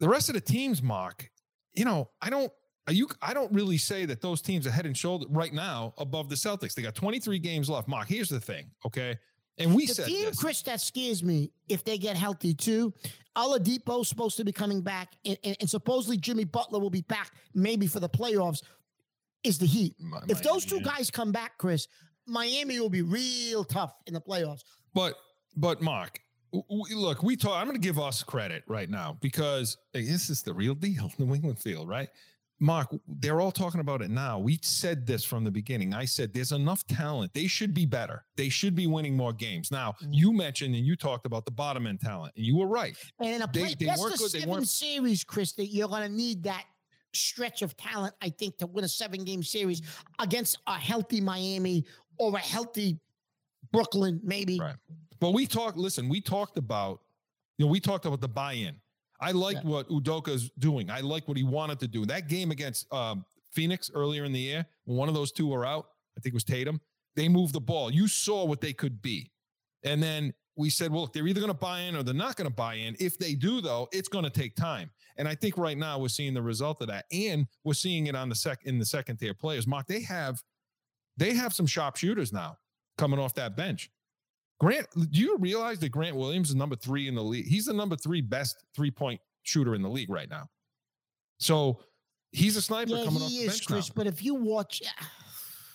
[0.00, 1.30] The rest of the teams, Mark,
[1.72, 2.52] you know, I don't
[2.86, 5.94] are you I don't really say that those teams are head and shoulder right now
[5.98, 6.74] above the Celtics.
[6.74, 7.88] They got 23 games left.
[7.88, 9.16] Mark, here's the thing, okay?
[9.56, 10.38] And we The said team, this.
[10.38, 12.92] Chris, that scares me if they get healthy too.
[13.36, 17.30] Oladipo's supposed to be coming back, and, and, and supposedly Jimmy Butler will be back
[17.54, 18.62] maybe for the playoffs.
[19.44, 19.94] Is the Heat?
[20.00, 20.82] Mi- If those two yeah.
[20.96, 21.86] guys come back, Chris,
[22.26, 24.62] Miami will be real tough in the playoffs.
[24.94, 25.14] But
[25.56, 26.18] but Mark,
[26.70, 27.56] look, we talk.
[27.56, 31.10] I'm going to give us credit right now because hey, this is the real deal,
[31.18, 32.08] New England field, right?
[32.60, 34.38] Mark, they're all talking about it now.
[34.38, 35.92] We said this from the beginning.
[35.92, 37.34] I said there's enough talent.
[37.34, 38.24] They should be better.
[38.36, 39.72] They should be winning more games.
[39.72, 40.08] Now, Mhm.
[40.12, 42.96] you mentioned and you talked about the bottom end talent, and you were right.
[43.18, 45.66] And in a They- play, they best weren't of good, they seven series, Chris, that
[45.66, 46.64] you're going to need that
[47.12, 49.82] stretch of talent, I think, to win a seven game series
[50.20, 51.84] against a healthy Miami
[52.18, 53.00] or a healthy
[53.72, 54.60] Brooklyn, maybe.
[54.60, 54.76] Right.
[55.24, 57.00] But we talked, listen, we talked about,
[57.56, 58.76] you know, we talked about the buy-in.
[59.22, 59.62] I like Yeah.
[59.62, 60.90] what Udoka's doing.
[60.90, 62.04] I like what he wanted to do.
[62.04, 65.64] That game against um, Phoenix earlier in the year, when one of those two were
[65.64, 66.78] out, I think it was Tatum,
[67.16, 67.90] they moved the ball.
[67.90, 69.30] You saw what they could be.
[69.82, 72.36] And then we said, well, look, they're either going to buy in or they're not
[72.36, 72.94] going to buy in.
[73.00, 74.90] If they do, though, it's going to take time.
[75.16, 77.06] And I think right now we're seeing the result of that.
[77.10, 79.66] And we're seeing it on the sec in the second tier players.
[79.66, 80.42] Mark, they have
[81.16, 82.58] they have some sharp shooters now
[82.98, 83.90] coming off that bench.
[84.60, 87.46] Grant, do you realize that Grant Williams is number three in the league?
[87.46, 90.48] He's the number three best three point shooter in the league right now.
[91.38, 91.80] So
[92.32, 93.88] he's a sniper Yeah, coming off he the bench Chris.
[93.88, 93.92] now.
[93.96, 94.80] But if you watch,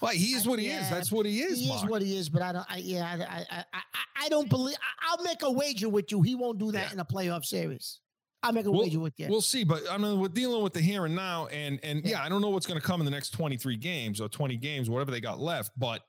[0.01, 0.89] Well, he is what he is.
[0.89, 1.59] That's what he is.
[1.59, 2.29] he is what he is.
[2.29, 2.65] But I don't.
[2.71, 4.75] I, yeah, I, I, I, I- I don't believe.
[4.77, 6.21] I, I'll make a wager with you.
[6.21, 6.93] He won't do that Yeah.
[6.93, 7.99] in a playoff series.
[8.43, 9.27] I'll make a We'll- wager with you.
[9.29, 12.11] We'll see, but I mean, we're dealing with the here and now, and and yeah,
[12.11, 12.23] Yeah.
[12.23, 14.57] I don't know what's going to come in the next twenty three games or twenty
[14.57, 15.71] games, whatever they got left.
[15.77, 16.01] But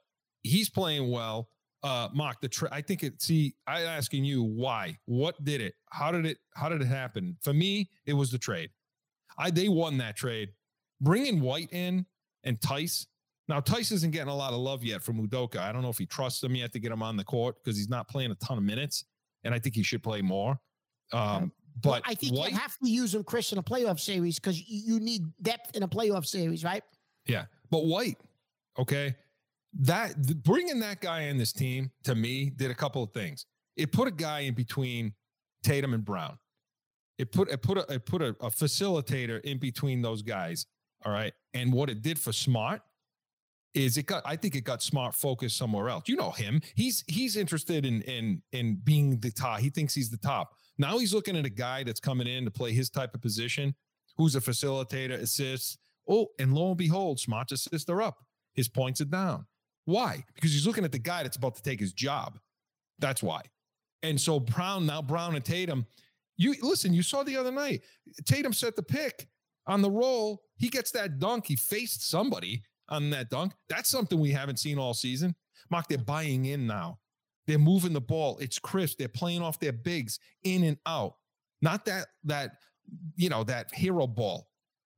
[0.43, 1.49] he's playing well.
[1.83, 3.23] Uh, Mark, the tra- I think it.
[3.23, 4.99] See, I asking you why?
[5.07, 5.75] What did it?
[5.91, 6.39] How did it?
[6.55, 7.37] How did it happen?
[7.41, 8.71] For me, it was the trade.
[9.39, 10.51] I they won that trade.
[11.01, 12.05] Bringing White in
[12.45, 13.07] and Theis.
[13.49, 15.57] Now Theis isn't getting a lot of love yet from Udoka.
[15.59, 17.77] I don't know if he trusts him yet to get him on the court because
[17.79, 19.05] he's not playing a ton of minutes,
[19.45, 20.61] and I think he should play more.
[21.13, 21.51] Um,
[21.83, 24.39] Well, but I think White, you have to use him, Chris, in a playoff series
[24.39, 26.83] because you need depth in a playoff series, right?
[27.27, 28.19] Yeah, but White,
[28.79, 29.15] okay,
[29.79, 33.47] that bringing that guy in this team to me did a couple of things.
[33.77, 35.15] It put a guy in between
[35.63, 36.39] Tatum and Brown.
[37.19, 40.67] It put it put a it put a, a facilitator in between those guys.
[41.05, 42.83] All right, and what it did for Smart
[43.75, 46.09] is it got I think it got Smart focused somewhere else.
[46.09, 46.61] You know him.
[46.75, 49.61] He's he's interested in in in being the top.
[49.61, 50.53] He thinks he's the top.
[50.79, 53.75] Now he's looking at a guy that's coming in to play his type of position,
[54.17, 55.79] who's a facilitator, assists.
[56.09, 58.25] Oh, and lo and behold, Smart's assists are up.
[58.55, 59.47] His points are down.
[59.85, 60.25] Why?
[60.35, 62.39] Because he's looking at the guy that's about to take his job.
[62.99, 63.43] That's why.
[64.03, 65.87] And so Brown, now Brown and Tatum,
[66.37, 67.83] you listen, you saw the other night,
[68.25, 69.29] Tatum set the pick
[69.67, 70.43] on the roll.
[70.57, 71.47] He gets that dunk.
[71.47, 73.53] He faced somebody on that dunk.
[73.69, 75.35] That's something we haven't seen all season.
[75.71, 76.99] Mark, they're buying in now.
[77.47, 78.39] They're moving the ball.
[78.39, 78.99] It's crisp.
[78.99, 81.15] They're playing off their bigs in and out.
[81.63, 82.53] Not that that
[83.17, 84.49] you know that hero ball,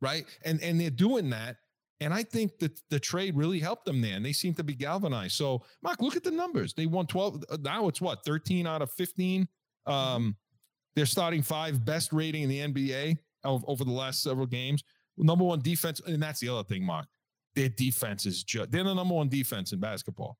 [0.01, 0.25] right?
[0.45, 1.57] And and they're doing that.
[2.03, 4.75] And I think that the trade really helped them there, and they seem to be
[4.75, 5.35] galvanized.
[5.37, 6.75] So, Mark, look at the numbers.
[6.75, 7.45] They won 12.
[7.49, 9.47] uh, Now it's what 13 out of 15.
[9.87, 10.37] Um,
[10.97, 14.83] they're starting five best rating in the NBA over the last several games.
[15.17, 17.07] Number one defense, and that's the other thing, Mark.
[17.55, 20.39] Their defense is just they're the number one defense in basketball.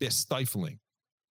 [0.00, 0.80] They're stifling.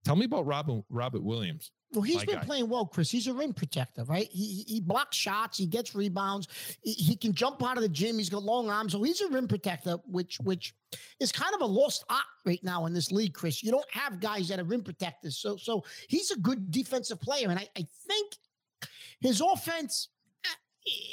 [0.04, 1.70] Tell me about Robin Robert Williams.
[1.92, 2.44] Well, he's My been guy.
[2.44, 3.10] playing well, Chris.
[3.10, 4.28] He's a rim protector, right?
[4.30, 6.46] He he- blocks shots, he gets rebounds,
[6.82, 8.18] he, he can jump out of the gym.
[8.18, 10.72] He's got long arms, so he's a rim protector, which which
[11.18, 13.62] is kind of a lost art right now in this league, Chris.
[13.62, 17.48] You don't have guys that are rim protectors, so so he's a good defensive player,
[17.50, 18.36] and I, I think
[19.20, 20.08] his offense.
[20.46, 20.48] eh,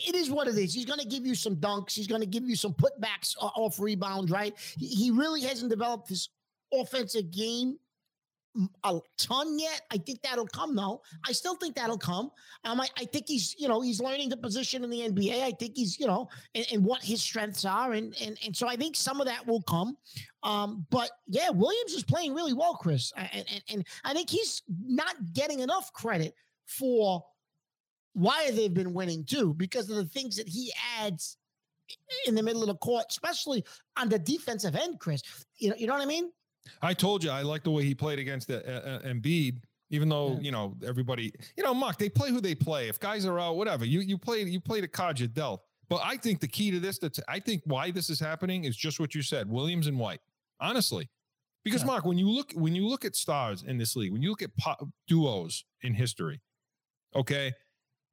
[0.09, 0.73] It is what it is.
[0.75, 1.93] He's going to give you some dunks.
[1.93, 4.53] He's going to give you some putbacks off rebounds, right?
[4.77, 6.29] He, he really hasn't developed his
[6.71, 7.77] offensive game
[8.83, 9.81] a ton yet.
[9.91, 11.01] I think that'll come though.
[11.25, 12.31] I still think that'll come.
[12.63, 15.41] Um, I, I think he's, you know, he's learning the position in the NBA.
[15.41, 18.67] I think he's, you know, and, and what his strengths are, and and and so
[18.67, 19.97] I think some of that will come.
[20.43, 24.61] Um, but yeah, Williams is playing really well, Chris, and and, and I think he's
[24.85, 26.33] not getting enough credit
[26.65, 27.23] for
[28.13, 31.37] why they've been winning too, because of the things that he adds
[32.25, 33.63] in the middle of the court, especially
[33.97, 35.21] on the defensive end, Chris.
[35.57, 36.31] You know, you know what I mean?
[36.81, 39.61] I told you I like the way he played against the, uh, uh, Embiid.
[39.89, 40.39] Even though Yeah.
[40.41, 42.89] you know everybody, you know, Mark, they play who they play.
[42.89, 45.61] If guys are out, whatever, you you play you play the card you dealt.
[45.89, 48.75] But I think the key to this, that I think why this is happening is
[48.75, 50.19] just what you said, Williams and White.
[50.59, 51.09] Honestly,
[51.63, 51.87] because Yeah.
[51.87, 54.41] Mark, when you look when you look at stars in this league, when you look
[54.41, 56.41] at po- duos in history,
[57.15, 57.53] okay,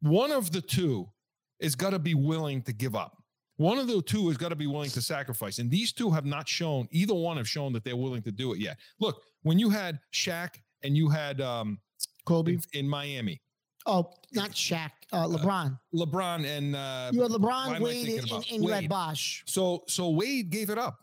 [0.00, 1.10] one of the two
[1.58, 3.23] is got to be willing to give up.
[3.56, 5.58] One of the two has got to be willing to sacrifice.
[5.58, 8.52] And these two have not shown, either one have shown that they're willing to do
[8.52, 8.78] it yet.
[8.98, 11.78] Look, when you had Shaq and you had um,
[12.26, 12.54] Kobe.
[12.54, 13.40] in, in Miami,
[13.86, 14.90] Oh, not Shaq.
[15.12, 15.78] Uh, LeBron.
[15.94, 18.88] LeBron and uh, you had LeBron, Wade, and, and you had?
[18.88, 19.42] Bosh.
[19.46, 20.98] So so Wade gave it up.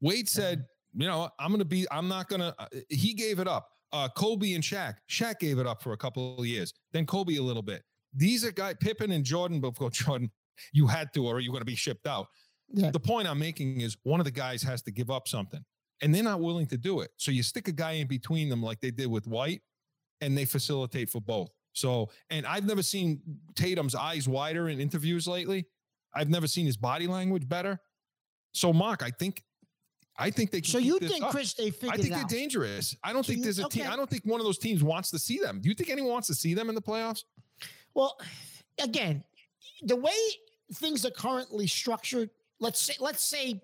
[0.00, 2.54] Wade said, you know, I'm gonna be, I'm not gonna.
[2.58, 3.68] Uh, he gave it up.
[3.92, 4.94] Uh, Kobe and Shaq.
[5.08, 6.72] Shaq gave it up for a couple of years.
[6.92, 7.82] Then Kobe a little bit.
[8.14, 9.60] These are guys, Pippen and Jordan.
[9.60, 10.30] Before Jordan,
[10.72, 12.26] you had to, or you're gonna be shipped out.
[12.72, 12.90] Yeah.
[12.90, 15.64] The point I'm making is one of the guys has to give up something,
[16.02, 17.10] and they're not willing to do it.
[17.16, 19.60] So you stick a guy in between them, like they did with White,
[20.20, 21.50] and they facilitate for both.
[21.72, 23.20] So, and I've never seen
[23.56, 25.66] Tatum's eyes wider in interviews lately.
[26.14, 27.80] I've never seen his body language better.
[28.52, 29.42] So, Mark, I think,
[30.16, 30.60] I think they.
[30.60, 31.32] Can So you think, up.
[31.32, 32.96] Chris, they I think they're dangerous.
[33.02, 33.86] I don't So think you- there's a team.
[33.88, 35.60] I don't think one of those teams wants to see them.
[35.60, 37.24] Do you think anyone wants to see them in the playoffs?
[37.94, 38.16] Well,
[38.80, 39.24] again,
[39.82, 40.12] the way
[40.72, 43.60] things are currently structured, let's say, let's say,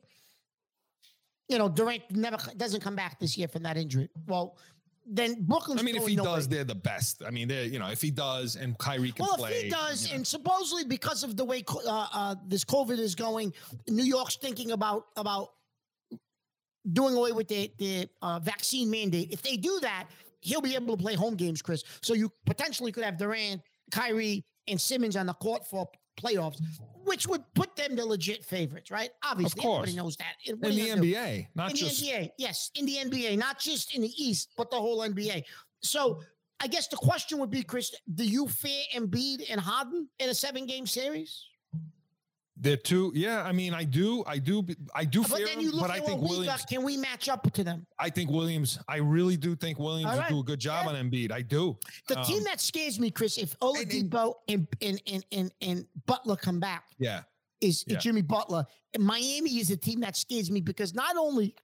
[1.49, 4.09] you know, Durant never doesn't come back this year from that injury.
[4.27, 4.57] Well,
[5.07, 5.79] then Brooklyn.
[5.79, 6.37] I mean, if he nowhere.
[6.37, 7.23] does, they're the best.
[7.27, 9.53] I mean, they're you know, if he does, and Kyrie can Well, play.
[9.53, 10.17] if he does, you know.
[10.17, 13.53] and supposedly because of the way uh, uh, this COVID is going,
[13.89, 15.49] New York's thinking about about
[16.93, 19.33] doing away with the the uh, vaccine mandate.
[19.33, 20.07] If they do that,
[20.41, 21.83] he'll be able to play home games, Chris.
[22.03, 25.89] So you potentially could have Durant, Kyrie, and Simmons on the court for
[26.21, 26.61] playoffs,
[27.11, 29.11] which would put them the legit favorites, right?
[29.25, 30.35] Obviously, everybody knows that.
[30.45, 30.95] In the do?
[30.95, 32.31] NBA, not in just the NBA.
[32.39, 35.43] Yes, in the NBA, not just in the East, but the whole NBA.
[35.83, 36.21] So
[36.61, 40.35] I guess the question would be, Chris, do you fear Embiid and Harden in a
[40.35, 41.47] seven-game series?
[42.61, 43.11] They're two.
[43.15, 45.91] Yeah, I mean, I do, I do, I do But fear then you look but
[45.91, 46.61] I at think what we Williams.
[46.61, 46.69] got.
[46.69, 47.87] Can we match up to them?
[47.99, 48.79] I think Williams.
[48.87, 50.29] I really do think Williams right.
[50.29, 50.93] do a good job Yeah.
[50.93, 51.33] on Embiid.
[51.33, 51.79] I do.
[52.09, 56.37] The Um, team that scares me, Chris, if Oladipo and and, and and and Butler
[56.37, 57.23] come back, Yeah,
[57.61, 57.99] is Yeah.
[57.99, 58.67] Jimmy Butler.
[58.99, 61.55] Miami is a team that scares me because not only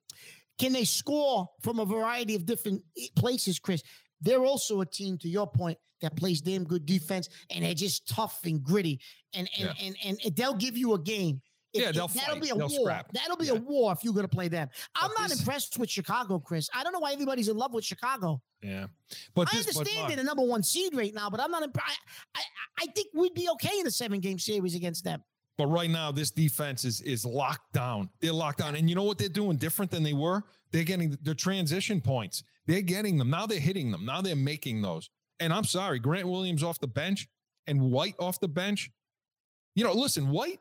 [0.59, 2.83] can they score from a variety of different
[3.17, 3.83] places, Chris,
[4.21, 8.07] they're also a team, to your point, that plays damn good defense and they're just
[8.09, 9.01] tough and gritty.
[9.35, 9.71] And and
[10.05, 11.41] and, and, they'll give you a game.
[11.73, 12.43] It- Yeah, they'll that'll fight.
[12.43, 12.81] be a They'll war.
[12.81, 13.13] scrap.
[13.13, 13.53] That'll be Yeah.
[13.53, 14.69] a war if you're going to play them.
[14.95, 16.69] I'm But not this- impressed with Chicago, Chris.
[16.75, 18.43] I don't know why everybody's in love with Chicago.
[18.63, 18.87] yeah.
[19.35, 21.63] But I this, understand Mark, they're the number one seed right now, but I'm not.
[21.63, 21.93] Imp- I,
[22.35, 22.43] I
[22.83, 25.23] I think we'd be okay in a seven game series against them.
[25.59, 28.11] But right now, this defense is is locked down.
[28.21, 30.43] They're locked down, and you know what they're doing different than they were?
[30.71, 32.43] They're getting the transition points.
[32.67, 33.47] They're getting them now.
[33.47, 34.21] They're hitting them now.
[34.21, 35.09] They're making those.
[35.41, 37.29] And I'm sorry, Grant Williams off the bench
[37.67, 38.91] and White off the bench.
[39.75, 40.61] You know, listen, White,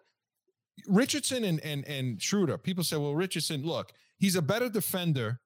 [0.88, 2.58] Richardson, and and and Schroeder.
[2.58, 5.39] People say, well, Richardson, look, he's a better defender,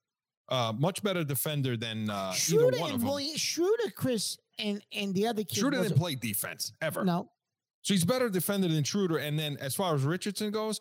[0.50, 3.38] uh, much better defender than uh, either one of them.
[3.38, 5.58] Schroeder, Chris, and and the other kid.
[5.60, 7.06] Schroeder didn't play defense ever.
[7.06, 7.30] No,
[7.82, 9.18] So he's better defender than Schroeder.
[9.18, 10.80] And then as far as Richardson goes,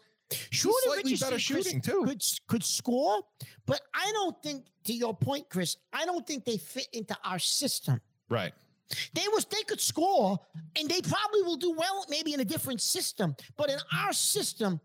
[0.50, 2.04] Schroeder slightly Richardson, better Chris, shooting, too.
[2.04, 3.22] Could could score,
[3.66, 4.64] but I don't think.
[4.84, 8.00] To your point, Chris, I don't think they fit into our system.
[8.30, 8.52] right.
[9.12, 10.38] They was they could score,
[10.78, 13.36] and they probably will do well maybe in a different system.
[13.58, 14.80] But in our system,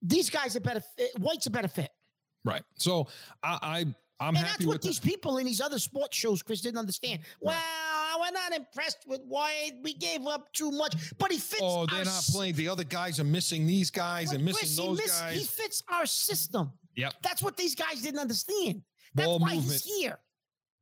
[0.00, 0.80] these guys are better.
[0.96, 1.10] Fit.
[1.18, 1.90] White's a better fit.
[2.46, 2.62] Right.
[2.76, 3.08] So
[3.42, 3.78] I, I
[4.20, 6.62] I'm and happy that's with what the- these people in these other sports shows, Chris,
[6.62, 7.20] didn't understand.
[7.42, 7.54] Well,
[8.20, 9.72] we're not impressed with White.
[9.82, 11.62] We gave up too much, but he fits.
[11.62, 12.54] Oh, our they're not playing.
[12.54, 15.44] The other guys are missing these guys but and missing Chris, those he, miss- he
[15.44, 16.72] fits our system.
[16.96, 17.14] Yep.
[17.22, 18.82] That's what these guys didn't understand.
[19.14, 19.72] That's Ball why movement.
[19.72, 20.18] he's here.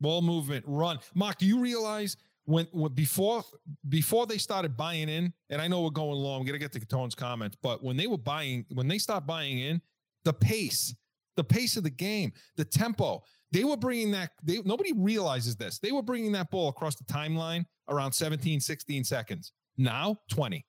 [0.00, 0.98] Ball movement, run.
[1.14, 3.42] Mark, do you realize when, when before
[3.88, 5.32] before they started buying in?
[5.50, 6.40] And I know we're going long.
[6.40, 9.26] We got to get to Catone's comments, but when they were buying, when they stopped
[9.26, 9.80] buying in,
[10.24, 10.94] the pace,
[11.36, 13.22] the pace of the game, the tempo,
[13.54, 14.32] they were bringing that.
[14.42, 15.78] They nobody realizes this.
[15.78, 19.52] They were bringing that ball across the timeline around 17, 16 seconds.
[19.78, 20.64] Now 20.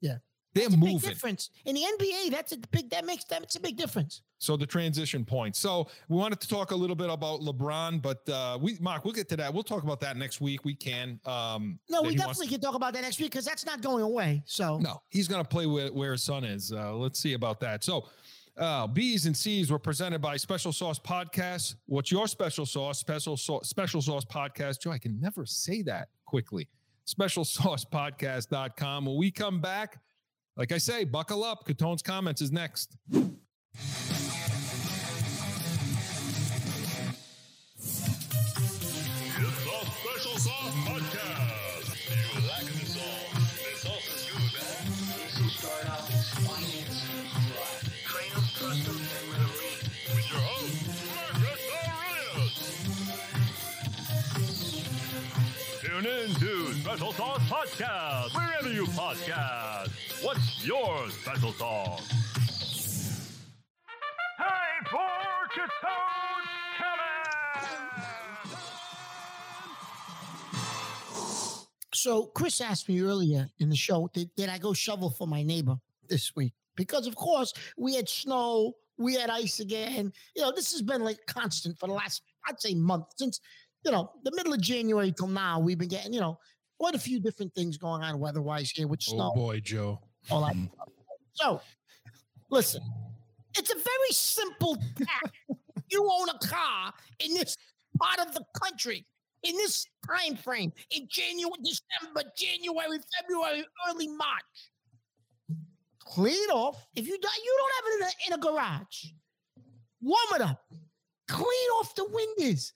[0.00, 0.16] Yeah.
[0.52, 1.08] They're That's a big moving.
[1.10, 2.30] difference in the NBA.
[2.32, 2.90] That's a big.
[2.90, 3.42] That makes that.
[3.44, 4.22] It's a big difference.
[4.38, 5.54] So the transition point.
[5.54, 9.14] So we wanted to talk a little bit about LeBron, but uh, we, Mark, we'll
[9.14, 9.54] get to that.
[9.54, 10.64] We'll talk about that next week.
[10.64, 11.20] We can.
[11.24, 14.02] Um, No, we wants- definitely can talk about that next week because that's not going
[14.02, 14.42] away.
[14.46, 16.72] So No, he's going to play where, where his son is.
[16.72, 17.84] Uh, let's see about that.
[17.84, 18.08] So,
[18.56, 21.76] uh, B's and C's were presented by Special Sauce Podcast.
[21.86, 22.98] What's your special sauce?
[22.98, 24.80] Special sauce, special sauce podcast.
[24.80, 26.68] Joe, I can never say that quickly.
[27.04, 29.06] Special Sauce specialsaucepodcast.com.
[29.06, 29.98] When we come back,
[30.56, 31.64] like I say, buckle up.
[31.66, 32.96] Catone's comments is next.
[33.12, 33.30] It's
[39.64, 42.34] the Special Sauce Podcast.
[42.34, 43.19] You like the sauce?
[56.30, 56.38] Marcus Aurelius.
[56.38, 60.24] Tune in to Special Sauce Podcast, wherever you podcast.
[60.24, 62.08] What's your special sauce?
[64.38, 64.98] Time for
[65.54, 65.80] Catone
[71.92, 75.42] So Chris asked me earlier in the show, did, did I go shovel for my
[75.42, 75.76] neighbor
[76.08, 76.54] this week?
[76.76, 80.10] Because of course we had snow, we had ice again.
[80.34, 83.40] You know, this has been like constant for the last, I'd say, month since
[83.84, 85.60] you know the middle of January till now.
[85.60, 86.38] We've been getting you know
[86.78, 89.32] quite a few different things going on weather-wise here with oh, snow.
[89.34, 90.00] Oh boy, Joe.
[90.30, 90.54] all that.
[90.54, 90.66] Hmm.
[91.34, 91.60] So,
[92.50, 92.82] listen,
[93.56, 95.34] it's a very simple task.
[95.90, 97.56] you own a car in this
[97.98, 99.06] part of the country
[99.42, 104.70] in this time frame in January, December, January, February, early March.
[106.00, 106.86] Clean it off.
[106.94, 109.04] If you do, you don't have it in a, in a garage,
[110.00, 110.60] warm it up.
[111.28, 112.72] Clean off the windows.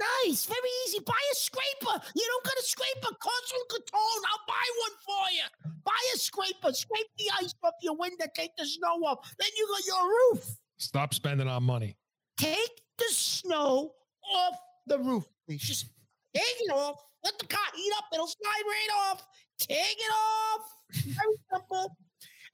[0.00, 0.98] Nice, very easy.
[1.04, 2.00] Buy a scraper.
[2.14, 3.14] You don't got a scraper.
[3.20, 4.22] Console Catone.
[4.30, 5.72] I'll buy one for you.
[5.84, 6.72] Buy a scraper.
[6.72, 8.24] Scrape the ice off your window.
[8.34, 9.30] Take the snow off.
[9.38, 10.56] Then you got your roof.
[10.78, 11.96] Stop spending our money.
[12.38, 13.92] Take the snow
[14.34, 14.54] off
[14.86, 15.60] the roof, please.
[15.60, 15.86] Just
[16.34, 16.96] take it off.
[17.22, 18.04] Let the car heat up.
[18.14, 19.26] It'll slide right off.
[19.58, 20.60] Take it off.
[21.04, 21.96] Very simple.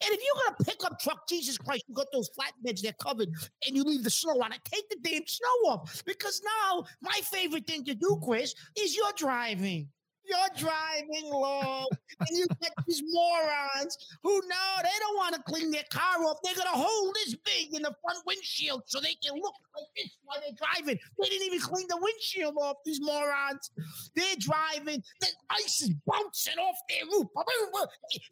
[0.05, 3.29] And if you're gonna pick up truck, Jesus Christ, you got those flatbeds, they're covered,
[3.67, 4.61] and you leave the snow on it.
[4.65, 6.03] Take the damn snow off.
[6.05, 9.89] Because now my favorite thing to do, Chris, is you're driving.
[10.29, 11.85] You're driving low,
[12.21, 16.39] and you get these morons who know they don't want to clean their car off.
[16.43, 20.17] They're gonna hold this big in the front windshield so they can look like this
[20.25, 20.99] while they're driving.
[21.21, 22.77] They didn't even clean the windshield off.
[22.85, 23.71] These morons.
[24.15, 25.03] They're driving.
[25.21, 27.29] The ice is bouncing off their roof.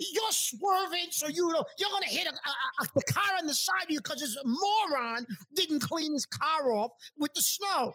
[0.01, 3.55] You're swerving, so you know you're gonna hit a, a, a- the car on the
[3.55, 7.93] side of you because this moron didn't clean his car off with the snow.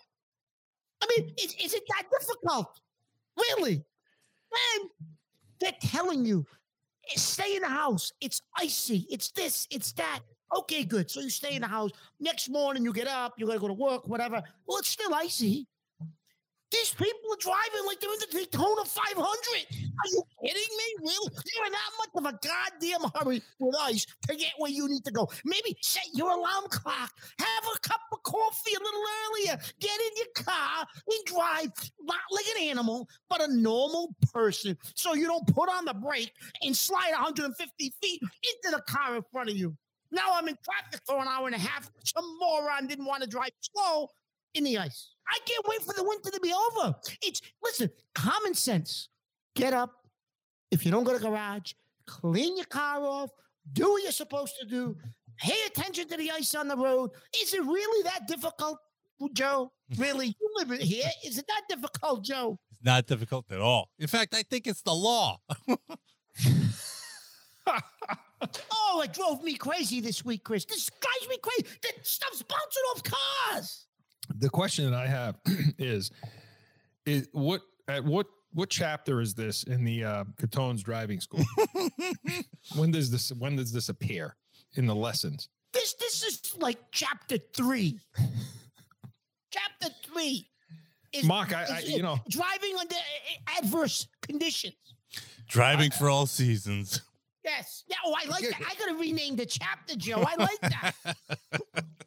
[1.02, 2.68] I mean, is, is it that difficult?
[3.38, 3.84] Really?
[4.52, 4.90] Man,
[5.60, 6.46] they're telling you,
[7.12, 8.12] "Eh, stay in the house.
[8.22, 9.08] It's icy.
[9.10, 9.68] It's this.
[9.72, 10.22] It's that.
[10.58, 11.12] Okay, good.
[11.12, 11.92] So you stay in the house.
[12.20, 13.36] Next morning, you get up.
[13.38, 14.42] You got to go to work, whatever.
[14.68, 15.68] Well, it's still icy.
[16.72, 19.26] These people are driving like they're in the Daytona 500.
[19.26, 20.86] Are you kidding me?
[21.00, 21.32] Really?
[21.56, 25.12] You're that much of a goddamn hurry with ice to get where you need to
[25.12, 25.28] go.
[25.46, 27.12] Maybe set your alarm clock.
[27.40, 29.60] Have a cup of coffee a little earlier.
[29.80, 31.72] Get in your car and drive
[32.04, 34.78] not like an animal, but a normal person.
[34.94, 39.24] So you don't put on the brake and slide 150 feet into the car in
[39.32, 39.76] front of you.
[40.12, 41.90] Now I'm in traffic for an hour and a half.
[42.04, 44.10] Some moron didn't want to drive slow
[44.54, 45.12] in the ice.
[45.28, 46.96] I can't wait for the winter to be over.
[47.22, 49.10] It's listen, common sense.
[49.56, 49.94] Get up.
[50.72, 51.74] If you don't go to the garage,
[52.08, 53.30] clean your car off,
[53.74, 54.96] do what you're supposed to do,
[55.38, 57.12] pay attention to the ice on the road.
[57.42, 58.80] Is it really that difficult,
[59.34, 59.72] Joe?
[59.98, 60.28] Really?
[60.28, 61.10] You live here.
[61.26, 62.60] Is it that difficult, Joe?
[62.70, 63.90] It's not difficult at all.
[63.98, 65.40] In fact, I think it's the law.
[68.72, 70.66] Oh, it drove me crazy this week, Chris.
[70.66, 71.66] This drives me crazy.
[71.82, 73.86] The stuff's bouncing off cars.
[74.40, 75.36] The question that I have
[75.78, 76.12] is,
[77.06, 81.44] is what at what what chapter is this in the uh, Catone's driving school?
[82.76, 84.36] when does this when does this appear
[84.76, 85.50] in the lessons?
[85.74, 88.00] This this is like chapter three.
[89.52, 90.48] chapter three
[91.14, 92.96] is Mark, I, I you know driving under
[93.58, 94.76] adverse conditions.
[95.48, 97.02] Driving for all seasons.
[97.44, 97.84] Yes.
[97.88, 97.96] Yeah.
[98.06, 98.62] Oh, I like that.
[98.62, 100.24] I gotta rename the chapter, Joe.
[100.26, 100.94] I like that.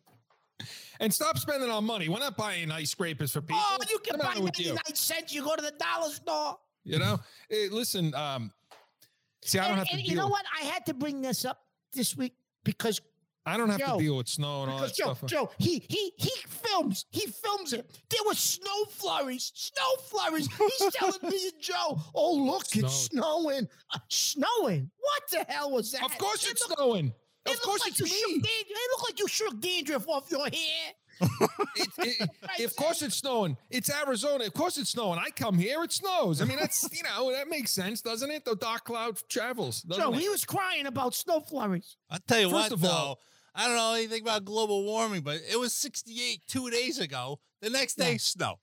[1.02, 2.08] and stop spending our money.
[2.08, 3.60] We're not buying ice scrapers for people.
[3.62, 4.68] oh, you can buy matter with you?
[4.68, 5.34] 99 cents.
[5.34, 6.58] You go to the dollar store.
[6.84, 8.14] You know, Hey, listen.
[8.14, 8.50] Um,
[9.44, 10.10] see, I don't and, have to and deal.
[10.10, 10.44] you know what?
[10.60, 11.58] I had to bring this up
[11.92, 12.34] this week
[12.64, 13.00] because
[13.44, 15.28] I don't have Joe, to deal with snow and all Because that Joe, stuff.
[15.30, 17.88] Joe, he he he films, he films it.
[18.08, 20.48] There were snow flurries, snow flurries.
[20.78, 25.90] He's telling me and Joe, "Oh look, it's snowing, Uh, snowing." What the hell was
[25.90, 26.04] that?
[26.04, 27.12] Of course, It it's looked- snowing.
[27.46, 28.40] It Of course, like it's you me.
[28.40, 30.92] dan- It looked like you shook dandruff off your hair.
[31.76, 32.28] It,
[32.58, 33.56] it, of course, it's snowing.
[33.70, 34.44] It's Arizona.
[34.44, 35.18] Of course, it's snowing.
[35.18, 36.40] I come here, it snows.
[36.40, 38.44] I mean, that's you know that makes sense, doesn't it?
[38.44, 39.82] The dark cloud travels.
[39.82, 40.20] doesn't Joe, it?
[40.20, 41.96] he was crying about snow flurries.
[42.10, 42.88] I'll tell you First what, of though.
[42.90, 43.20] all-
[43.54, 47.38] I don't know anything about global warming, but it was 68 two days ago.
[47.60, 48.16] The next day, Yeah.
[48.18, 48.54] snow.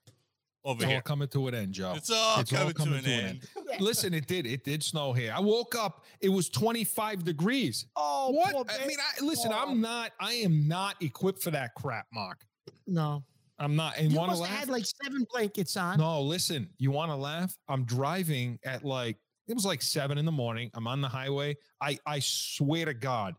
[0.66, 1.94] Over It's all coming to an end, Joe.
[1.96, 3.80] It's all It's all coming, coming to an to an end.
[3.80, 4.46] Listen, it did.
[4.46, 5.34] It did snow here.
[5.36, 6.04] I woke up.
[6.22, 7.86] It was 25 degrees.
[7.96, 8.70] Oh, what?
[8.70, 9.52] I mean, I, listen.
[9.54, 9.58] Oh.
[9.68, 10.12] I'm not.
[10.20, 12.46] I am not equipped for that crap, Mark.
[12.88, 13.24] no.
[13.62, 13.98] I'm not.
[13.98, 14.60] And You want to must have laugh?
[14.68, 15.98] had like seven blankets on.
[15.98, 16.70] No, listen.
[16.78, 17.54] You want to laugh?
[17.68, 19.18] I'm driving at like
[19.50, 20.72] it was like seven in the morning.
[20.76, 21.58] I'm on the highway.
[21.82, 23.36] I I swear to God,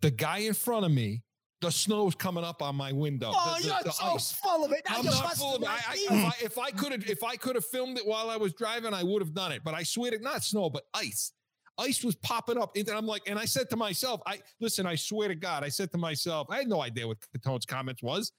[0.00, 1.22] the guy in front of me,
[1.60, 3.32] the snow's coming up on my window.
[3.34, 4.32] Oh, the, the- you're the so ice.
[4.32, 4.82] full of it.
[4.88, 5.68] Now I'm not full of it.
[5.68, 8.52] I, I, if I, could have if I could have filmed it while I was
[8.54, 9.62] driving, I would have done it.
[9.64, 11.32] But I swear to not snow, but ice.
[11.78, 12.76] Ice was popping up.
[12.76, 15.68] And I'm like, and I said to myself, I listen, I swear to God, I
[15.68, 18.32] said to myself, I had no idea what Catone's comments was.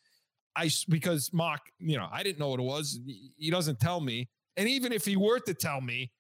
[0.56, 3.00] I because Mark, you know, I didn't know what it was.
[3.06, 4.30] He- He doesn't tell me.
[4.58, 6.12] And even if he were to tell me,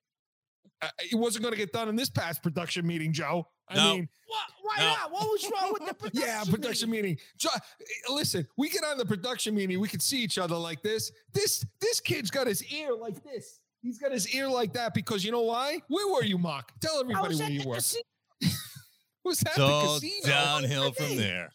[0.81, 3.47] uh, it wasn't going to get done in this past production meeting, Joe.
[3.72, 3.95] I No.
[3.95, 4.45] mean, What?
[4.61, 4.84] Why No.
[4.86, 5.11] not?
[5.11, 6.22] What was wrong with the production?
[6.28, 7.17] yeah, production meeting.
[7.38, 10.82] Jo- eh, Listen, we get on the production meeting, we could see each other like
[10.82, 11.11] this.
[11.34, 13.59] This this kid's got his ear like this.
[13.82, 15.82] He's got his ear like that because you know why?
[15.88, 16.72] Where were you, Mark?
[16.80, 17.76] Tell everybody where you were.
[17.76, 18.03] casino.
[19.26, 21.49] Was at It's the all casino downhill from there.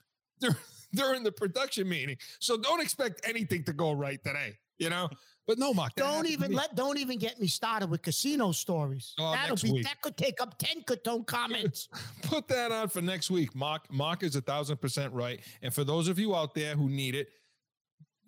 [0.94, 2.16] during the production meeting.
[2.40, 4.58] So don't expect anything to go right today.
[4.78, 5.08] You know.
[5.46, 5.94] But no, Mark.
[5.94, 6.74] Don't even let.
[6.74, 9.14] Don't even get me started with casino stories.
[9.18, 9.72] Oh, That'll be.
[9.72, 9.84] week.
[9.84, 11.88] That could take up ten Catone comments.
[12.22, 13.54] put that on for next week.
[13.54, 15.40] Mark Mark is a thousand percent right.
[15.62, 17.28] And for those of you out there who need it,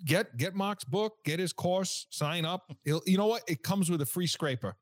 [0.04, 2.72] get get Mark's book, get his course, sign up.
[2.84, 3.42] He'll, you know what?
[3.48, 4.76] It comes with a free scraper.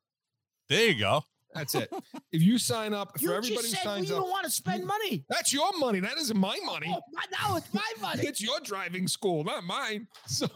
[0.69, 1.23] There you go.
[1.55, 1.91] That's it.
[2.33, 4.45] if you sign up you for everybody just who said we signs up, don't want
[4.45, 5.25] to spend money.
[5.29, 6.01] that's your money.
[6.01, 6.95] That isn't my money.
[6.95, 8.27] Oh, my- now it's my money.
[8.27, 10.07] It's your driving school, not mine.
[10.27, 10.49] So,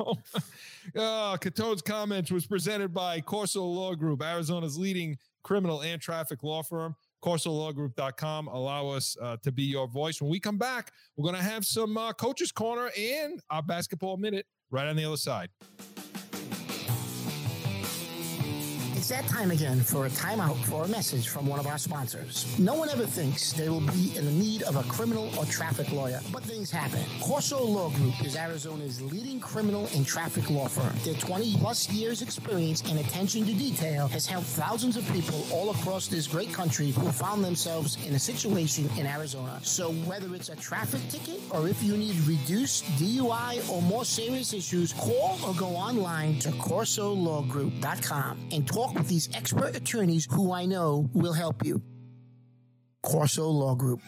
[0.96, 6.62] uh, Catone's comments was presented by Corso Law Group, Arizona's leading criminal and traffic law
[6.62, 6.94] firm.
[7.24, 8.48] CorsoLawGroup.com.
[8.48, 10.20] Allow us uh, to be your voice.
[10.22, 14.16] When we come back, we're going to have some uh, coaches' corner and our basketball
[14.16, 15.50] minute right on the other side.
[19.00, 22.44] It's that time again for a timeout for a message from one of our sponsors.
[22.58, 25.90] No one ever thinks they will be in the need of a criminal or traffic
[25.90, 27.02] lawyer, but things happen.
[27.22, 30.94] Corso Law Group is Arizona's leading criminal and traffic law firm.
[31.02, 35.70] Their 20 plus years experience and attention to detail has helped thousands of people all
[35.70, 39.60] across this great country who found themselves in a situation in Arizona.
[39.62, 44.52] So whether it's a traffic ticket or if you need reduced DUI or more serious
[44.52, 50.66] issues, call or go online to CorsoLawGroup.com and talk with these expert attorneys who I
[50.66, 51.82] know will help you.
[53.02, 54.00] Corso Law Group.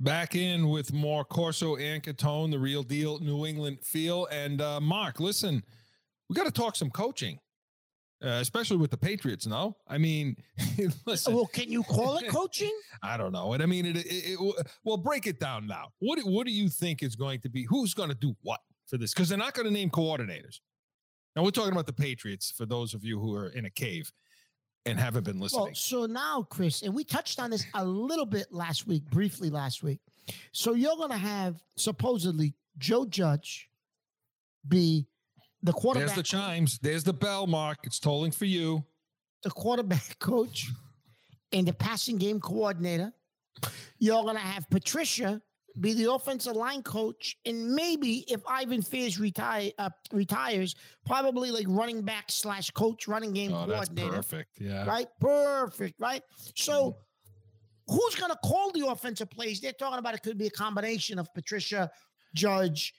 [0.00, 4.26] Back in with more Corso and Catone, the real deal New England feel.
[4.26, 5.62] And uh, Mark, listen,
[6.28, 7.38] we got to talk some coaching,
[8.22, 9.46] uh, especially with the Patriots.
[9.46, 10.36] No, I mean,
[11.06, 11.34] listen.
[11.34, 12.72] Well, can you call it coaching?
[13.02, 13.52] I don't know.
[13.52, 15.92] And I mean, it, it, it, well, break it down now.
[15.98, 17.64] What do- what do you think is going to be?
[17.68, 19.12] Who's going to do what for this?
[19.14, 20.60] Because they're not going to name coordinators.
[21.36, 22.52] Now we're talking about the Patriots.
[22.56, 24.12] For those of you who are in a cave
[24.86, 28.26] and haven't been listening, Well, so now, Chris, and we touched on this a little
[28.26, 30.00] bit last week, briefly last week.
[30.52, 33.68] So you're going to have supposedly Joe Judge
[34.66, 35.06] be
[35.64, 36.08] the quarterback.
[36.08, 36.78] there's the chimes.
[36.80, 37.78] There's the bell, Mark.
[37.82, 38.84] It's tolling for you.
[39.42, 40.68] the quarterback coach
[41.52, 43.12] and the passing game coordinator.
[43.98, 45.40] You're going to have Patricia
[45.80, 51.66] be the offensive line coach, and maybe if Ivan Fears retire uh, retires, probably like
[51.68, 54.10] running back slash coach, running game Oh, coordinator.
[54.12, 54.60] perfect.
[54.60, 54.84] Yeah.
[54.86, 55.98] Right, perfect.
[55.98, 56.22] Right.
[56.54, 56.96] So,
[57.88, 59.60] who's going to call the offensive plays?
[59.60, 61.90] They're talking about it could be a combination of Patricia,
[62.36, 62.94] Judge,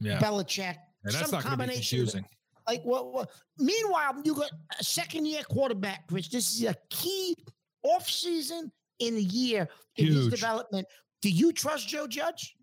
[0.00, 0.18] Yeah.
[0.18, 0.76] Belichick.
[1.06, 2.24] And that's some not going to be combination.
[2.66, 3.30] Like what, what?
[3.58, 6.30] Meanwhile, you got a second year quarterback, Rich.
[6.30, 7.36] This is a key
[7.84, 10.86] offseason in the year in his development.
[11.22, 12.56] Do you trust Joe Judge?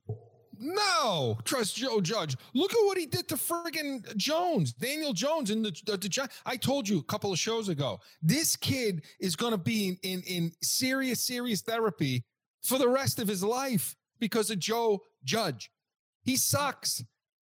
[0.59, 2.37] No, trust Joe Judge.
[2.53, 6.57] Look at what he did to friggin' Jones, Daniel Jones, in the, the, the I
[6.57, 7.99] told you a couple of shows ago.
[8.21, 12.23] This kid is going to be in, in in serious serious therapy
[12.61, 15.71] for the rest of his life because of Joe Judge.
[16.23, 17.03] He sucks.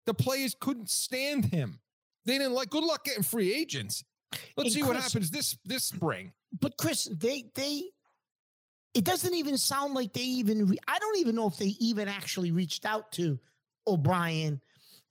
[0.06, 1.78] The players couldn't stand him.
[2.24, 2.70] They didn't like.
[2.70, 4.04] Good luck getting free agents.
[4.56, 6.32] Let's And see what happens this this spring.
[6.60, 7.90] But Chris, they they
[8.94, 12.08] it doesn't even sound like they even re- I don't even know if they even
[12.08, 13.38] actually reached out to
[13.86, 14.60] O'Brien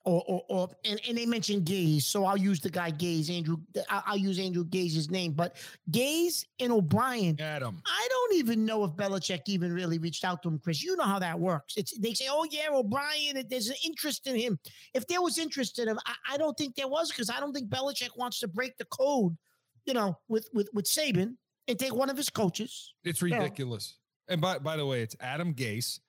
[0.04, 3.58] or or, or and, and they mentioned Gaze, so I'll use the guy Gaze, Andrew.
[3.90, 5.56] I'll, I'll use Andrew Gaze's name, but
[5.92, 7.40] Gaze and O'Brien.
[7.40, 7.82] Adam.
[7.86, 10.84] I don't even know if Belichick even really reached out to him, Chris.
[10.84, 11.76] You know how that works.
[11.78, 14.60] It's they say, "Oh yeah, O'Brien." There's an interest in him.
[14.94, 17.54] If there was interest in him, I, I don't think there was because I don't
[17.54, 19.38] think Belichick wants to break the code,
[19.86, 21.36] you know, with with with Saban
[21.68, 22.94] and take one of his coaches.
[23.04, 23.98] It's ridiculous.
[24.28, 26.00] And by by the way, it's Adam Gase.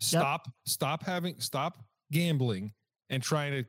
[0.00, 2.72] Stop, stop having, stop gambling
[3.10, 3.64] and trying to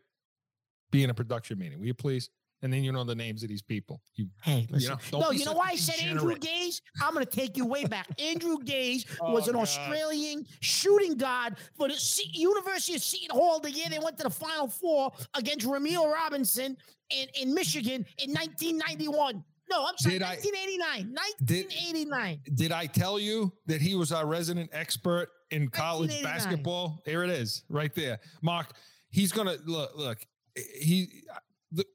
[0.92, 1.80] be in a production meeting.
[1.80, 2.30] Will you please?
[2.64, 4.02] And then you know the names of these people.
[4.14, 4.96] You, Hey, listen.
[5.12, 6.36] know, no, you know why I said Andrew.
[6.38, 6.80] Gaze?
[7.02, 8.08] I'm going to take you way back.
[8.20, 9.62] Andrew Gaze oh, was Oh, an God.
[9.64, 14.24] Australian shooting guard for the C- University of Seton Hall the year they went to
[14.24, 16.78] the Final Four against Rumeal Robinson
[17.10, 19.44] in, in Michigan in 1991.
[19.72, 21.16] No, I'm sorry, Did I- 1989.
[21.44, 22.42] Did- 1989.
[22.54, 27.02] did I tell you that he was our resident expert in college basketball?
[27.08, 28.20] There it is, right there.
[28.44, 28.74] Mark,
[29.12, 29.91] he's gonna look.
[29.95, 30.20] Look,
[30.55, 31.24] he
[31.72, 31.86] the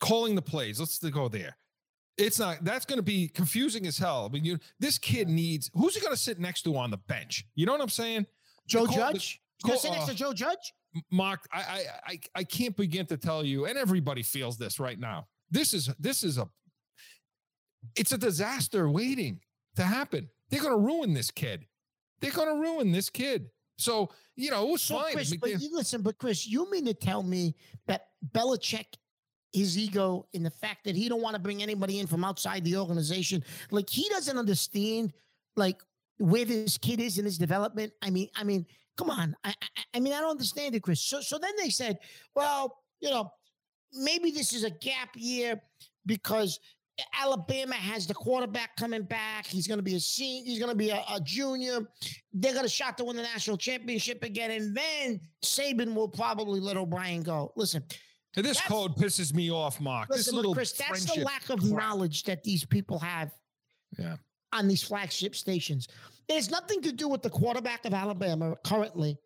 [0.00, 0.80] calling the plays.
[0.80, 1.56] Let's go there.
[2.18, 2.62] It's not.
[2.62, 4.26] That's going to be confusing as hell.
[4.28, 4.58] I mean, you.
[4.78, 5.70] This kid needs.
[5.74, 7.46] Who's he going to sit next to on the bench?
[7.54, 8.26] You know what I'm saying?
[8.66, 9.40] Joe call- Judge?
[9.62, 10.72] Gonna call- sit next to uh, Joe Judge?
[11.10, 14.98] Mark, I, I I I can't begin to tell you, and everybody feels this right
[14.98, 15.26] now.
[15.50, 16.48] This is this is a
[17.96, 19.40] it's a disaster waiting
[19.76, 20.28] to happen.
[20.50, 21.66] They're gonna ruin this kid.
[22.20, 23.48] They're gonna ruin this kid.
[23.78, 25.12] So, you know, it was So, fine.
[25.12, 27.54] Chris, but you listen, but Chris, you mean to tell me
[27.86, 28.86] that Belichick,
[29.52, 32.64] his ego, and the fact that he don't want to bring anybody in from outside
[32.64, 35.12] the organization, like he doesn't understand,
[35.56, 35.82] like
[36.18, 37.92] where this kid is in his development.
[38.02, 38.66] I mean, I mean,
[38.96, 39.36] come on.
[39.44, 41.00] I, I, I mean, I don't understand it, Chris.
[41.00, 41.98] So, so then they said,
[42.34, 43.30] well, you know,
[43.92, 45.60] maybe this is a gap year
[46.06, 46.58] because
[47.18, 49.46] Alabama has the quarterback coming back.
[49.46, 50.44] He's going to be a senior.
[50.50, 51.80] He's going to be a, a junior.
[52.32, 56.60] They're going to shot to win the national championship again, and then Saban will probably
[56.60, 57.52] let O'Brien go.
[57.56, 57.82] Listen,
[58.36, 60.08] And this code pisses me off, Mark.
[60.08, 61.72] this listen, little Chris, that's the lack of crap.
[61.72, 63.30] knowledge that these people have.
[63.98, 64.16] Yeah.
[64.54, 65.88] On these flagship stations,
[66.28, 69.16] it has nothing to do with the quarterback of Alabama currently,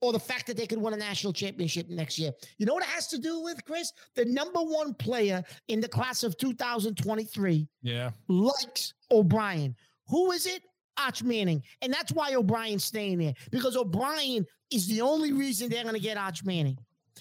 [0.00, 2.32] or the fact that they could win a national championship next year.
[2.58, 3.92] You know what it has to do with, Chris?
[4.14, 8.10] The number one player in the class of 2023 Yeah.
[8.28, 9.74] likes O'Brien.
[10.08, 10.62] Who is it?
[10.98, 11.62] Arch Manning.
[11.82, 16.00] And that's why O'Brien's staying there because O'Brien is the only reason they're going to
[16.00, 16.76] get Arch Manning.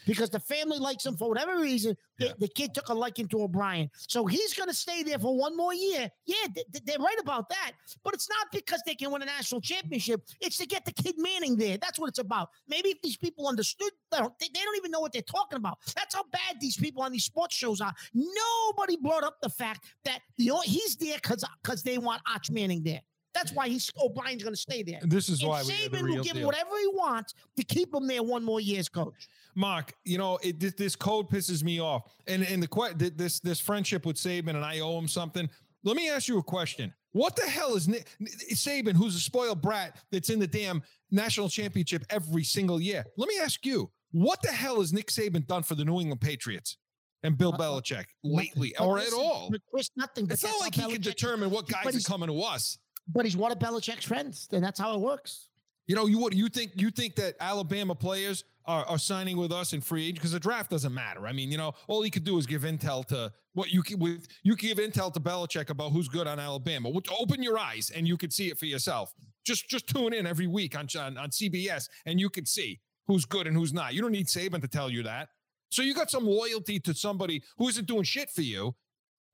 [0.06, 2.32] Because the family likes him for whatever reason, the, Yeah.
[2.40, 3.90] the kid took a liking to O'Brien.
[3.96, 6.10] So he's going to stay there for one more year.
[6.26, 7.72] Yeah, th- th- they're right about that.
[8.04, 10.22] But it's not because they can win a national championship.
[10.42, 11.78] It's to get the kid Manning there.
[11.78, 12.50] That's what it's about.
[12.68, 15.58] Maybe if these people understood, they don't, they, they don't even know what they're talking
[15.58, 15.78] about.
[15.96, 17.94] That's how bad these people on these sports shows are.
[18.14, 22.84] Nobody brought up the fact that the he's there because because they want Arch Manning
[22.84, 23.02] there.
[23.34, 25.00] That's why he's O'Brien's going to stay there.
[25.02, 26.46] And this is And why we the Saban will give deal.
[26.48, 29.28] whatever he wants to keep him there one more year as coach.
[29.56, 33.60] Mark, you know it, this, this code pisses me off, and and the this this
[33.60, 35.50] friendship with Saban, and I owe him something.
[35.84, 38.08] Let me ask you a question: What the hell is Nick,
[38.54, 43.06] Saban, who's a spoiled brat that's in the damn national championship every single year?
[43.18, 46.22] Let me ask you: What the hell has Nick Saban done for the New England
[46.22, 46.78] Patriots
[47.24, 49.52] and Bill Uh, Belichick lately, But or at all?
[49.72, 50.28] Chris, nothing.
[50.30, 52.78] It's not like he can determine what guys are coming to us.
[53.08, 55.50] But he's one of Belichick's friends, and that's how it works.
[55.88, 59.52] You know, you what you think you think that Alabama players are, are signing with
[59.52, 61.26] us in free agent because the draft doesn't matter.
[61.26, 63.98] I mean, you know, all he could do is give intel to what you can
[63.98, 66.92] with you can give intel to Belichick about who's good on Alabama.
[67.20, 69.12] Open your eyes and you could see it for yourself.
[69.44, 73.26] Just just tune in every week on on, on CBS and you could see who's
[73.26, 73.96] good and who's not.
[73.96, 75.30] You don't need Saban to tell you that.
[75.72, 78.76] So you got some loyalty to somebody who isn't doing shit for you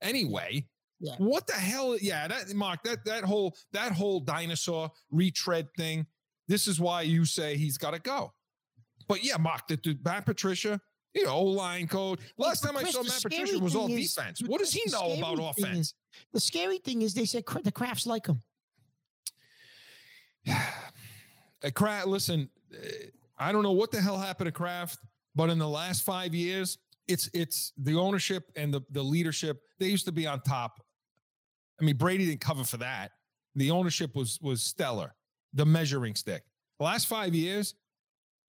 [0.00, 0.66] anyway.
[0.98, 1.14] Yeah.
[1.18, 1.98] What the hell?
[2.00, 6.06] Yeah, that Mark, that that whole that whole dinosaur retread thing.
[6.48, 8.32] This is why you say he's got to go.
[9.08, 10.80] But yeah, Mark, the, the Matt Patricia,
[11.14, 12.18] you know, old line code.
[12.36, 14.42] Last time I saw Matt Patricia was all is- defense.
[14.46, 15.78] What does he know about offense?
[15.88, 15.94] is-
[16.32, 18.42] The scary thing is they said the Krafts like him.
[21.64, 22.76] Uh, Kraft, listen, uh,
[23.38, 24.98] I don't know what the hell happened to Kraft,
[25.34, 26.76] but in the last five years,
[27.08, 29.62] it's it's the ownership and the the leadership.
[29.80, 30.84] They used to be on top.
[31.80, 33.12] I mean, Brady didn't cover for that.
[33.54, 35.14] The ownership was was stellar.
[35.54, 36.42] The measuring stick.
[36.78, 37.74] The last five years,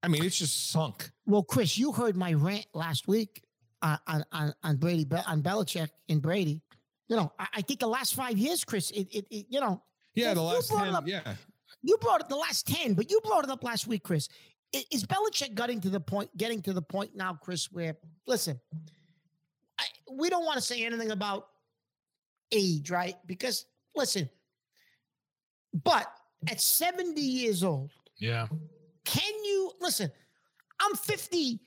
[0.04, 1.10] I mean, it's just sunk.
[1.26, 3.42] Well, Chris, you heard my rant last week
[3.82, 6.62] uh, on on on Brady on Belichick and Brady.
[7.08, 9.82] You know, I, I think the last five years, Chris, it, it, it you know,
[10.14, 10.94] Yeah, the last ten.
[10.94, 11.08] up.
[11.08, 11.22] Yeah,
[11.84, 14.28] you brought it the last 10, but you brought it up last week, Chris.
[14.92, 17.96] Is Belichick getting to the point, getting to the point now, Chris, where
[18.28, 18.60] listen,
[19.80, 21.48] I, we don't want to say anything about
[22.52, 23.16] age, right?
[23.26, 24.30] Because listen,
[25.74, 26.12] but
[26.50, 28.48] at 70 years old, yeah.
[29.08, 30.12] Can you listen?
[30.80, 31.60] I'm 50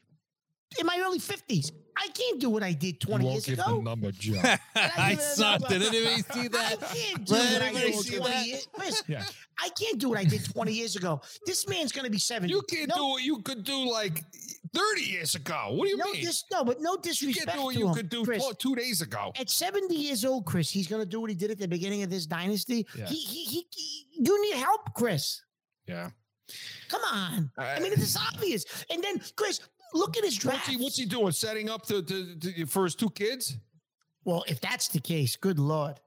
[0.79, 1.73] in my early 50s.
[1.97, 3.81] I can't do what I did 20 years ago.
[3.81, 4.41] number, Joe.
[4.77, 5.51] I give it a saw.
[5.59, 5.69] number.
[5.69, 6.81] Did anybody see I that?
[6.81, 8.47] can't do Let what I did see 20 that.
[8.47, 8.69] years.
[8.73, 9.25] Chris, Yeah.
[9.63, 11.21] I can't do what I did 20 years ago.
[11.45, 12.51] This man's going to be 70.
[12.51, 14.23] You can't no, do what you could do like
[14.73, 15.73] 30 years ago.
[15.73, 16.25] What do you no, mean?
[16.25, 18.45] dis- no, but no you disrespect can't do what you him, could do Chris.
[18.59, 19.33] two days ago.
[19.39, 22.03] At 70 years old, Chris, he's going to do what he did at the beginning
[22.05, 22.87] of this dynasty.
[22.97, 23.07] Yeah.
[23.07, 25.43] He, he, he, he- you need help, Chris.
[25.87, 26.11] Yeah.
[26.89, 27.51] Come on.
[27.59, 28.65] I mean, it's obvious.
[28.91, 29.61] And then, Chris,
[29.95, 30.69] look at his What's draft.
[30.69, 31.33] he, what's he doing?
[31.33, 33.57] Setting up to, to, to for his two kids?
[34.25, 35.99] well, if that's the case, good lord.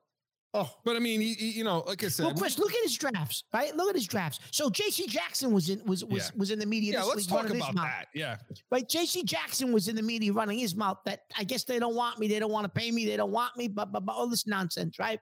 [0.56, 0.70] Oh.
[0.86, 2.96] But I mean, he, he- you know, like I said, Well, Chris, look at his
[2.96, 3.76] drafts, right?
[3.76, 4.40] Look at his drafts.
[4.52, 5.08] So J.C.
[5.08, 6.40] Jackson was in was was, Yeah.
[6.40, 6.94] was in the media.
[6.94, 8.06] yeah, let's talk about mouth, that.
[8.14, 8.38] Yeah,
[8.70, 8.88] Right?
[8.88, 9.24] J.C.
[9.24, 12.28] Jackson was in the media running his mouth that I guess they don't want me,
[12.28, 14.46] they don't want to pay me, they don't want me, but but, but all this
[14.46, 15.20] nonsense, right?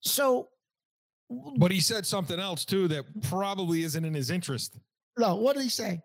[0.00, 0.48] So,
[1.56, 4.78] but he said something else too that probably isn't in his interest.
[5.18, 6.02] no, what did he say?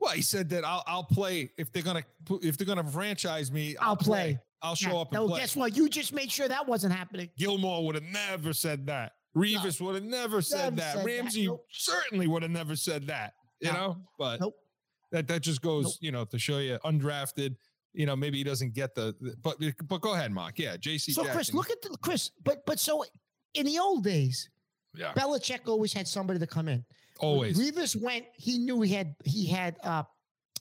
[0.00, 2.04] Well, he said that I'll I'll play if they're gonna
[2.42, 3.76] if they're gonna franchise me.
[3.78, 4.38] I'll play.
[4.62, 5.00] I'll show Yeah.
[5.00, 5.40] up and no, play.
[5.40, 5.76] guess what?
[5.76, 7.30] You just made sure that wasn't happening.
[7.38, 9.12] Gilmore would have never said that.
[9.36, 10.92] Revis would have never said Never that.
[10.94, 11.06] said that.
[11.06, 11.66] Ramsey Nope.
[11.70, 13.34] certainly would have never said that.
[13.60, 13.78] You No.
[13.78, 14.56] know, but Nope.
[15.12, 15.94] that that just goes, Nope.
[16.00, 17.56] you know, to show you undrafted.
[17.94, 19.56] You know, maybe he doesn't get the, the- but
[19.88, 20.58] but go ahead, Mark.
[20.58, 21.12] Yeah, JC.
[21.12, 23.04] So, Chris, look at the Chris, but but so
[23.54, 24.50] in the old days,
[24.96, 26.84] yeah, Belichick always had somebody to come in.
[27.18, 27.58] When always.
[27.58, 28.26] Revis went.
[28.34, 30.02] He knew he had he had uh,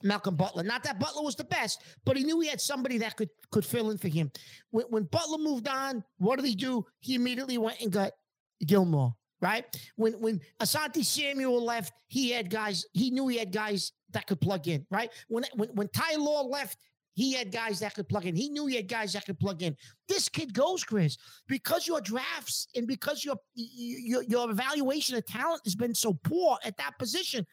[0.04, 0.64] Malcolm Butler.
[0.64, 3.66] Not that Butler was the best, but he knew he had somebody that could could
[3.66, 4.32] fill in for him.
[4.72, 6.86] When, when Butler moved on, what did he do?
[7.00, 8.12] He immediately went and got
[8.66, 9.14] Gilmore.
[9.42, 9.66] Right
[9.96, 12.86] when when Asante Samuel left, he had guys.
[12.94, 14.86] He knew he had guys that could plug in.
[14.90, 16.78] Right when when when Ty Law left.
[17.16, 18.36] He had guys that could plug in.
[18.36, 19.76] He knew he had guys that could plug in.
[20.08, 25.62] This kid goes, Chris, because your drafts and because your your your evaluation of talent
[25.64, 27.46] has been so poor at that position.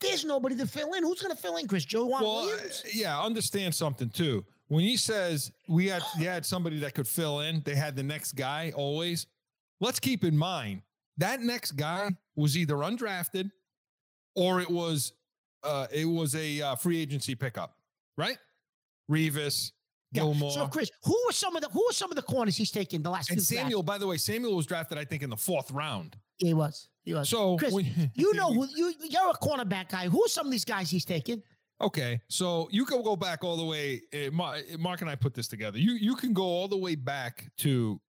[0.00, 1.02] There's nobody to fill in.
[1.02, 1.84] Who's going to fill in, Chris?
[1.84, 2.82] Joe Well, Williams?
[2.84, 4.44] uh, yeah, understand something too.
[4.68, 8.02] When he says we had you had somebody that could fill in, they had the
[8.02, 9.26] next guy always.
[9.80, 10.82] Let's keep in mind
[11.18, 13.50] that next guy was either undrafted
[14.34, 15.12] or it was
[15.62, 17.76] uh it was a uh, free agency pickup,
[18.16, 18.38] right?
[19.10, 19.72] Revis,
[20.12, 20.22] Yeah.
[20.22, 22.70] Gilmore, So, Chris, who are some of the who are some of the corners he's
[22.70, 23.64] taken the last and few drafts?
[23.64, 23.82] Samuel.
[23.82, 26.16] By the way, Samuel was drafted, I think, in the fourth round.
[26.38, 26.88] He was.
[27.04, 27.28] He was.
[27.28, 30.08] So Chris, when- you know who you you're a cornerback guy.
[30.08, 31.42] Who are some of these guys he's taken?
[31.80, 34.00] Okay, so you can go back all the way.
[34.14, 34.30] uh,
[34.78, 35.78] Mark and I put this together.
[35.78, 38.00] You you can go all the way back to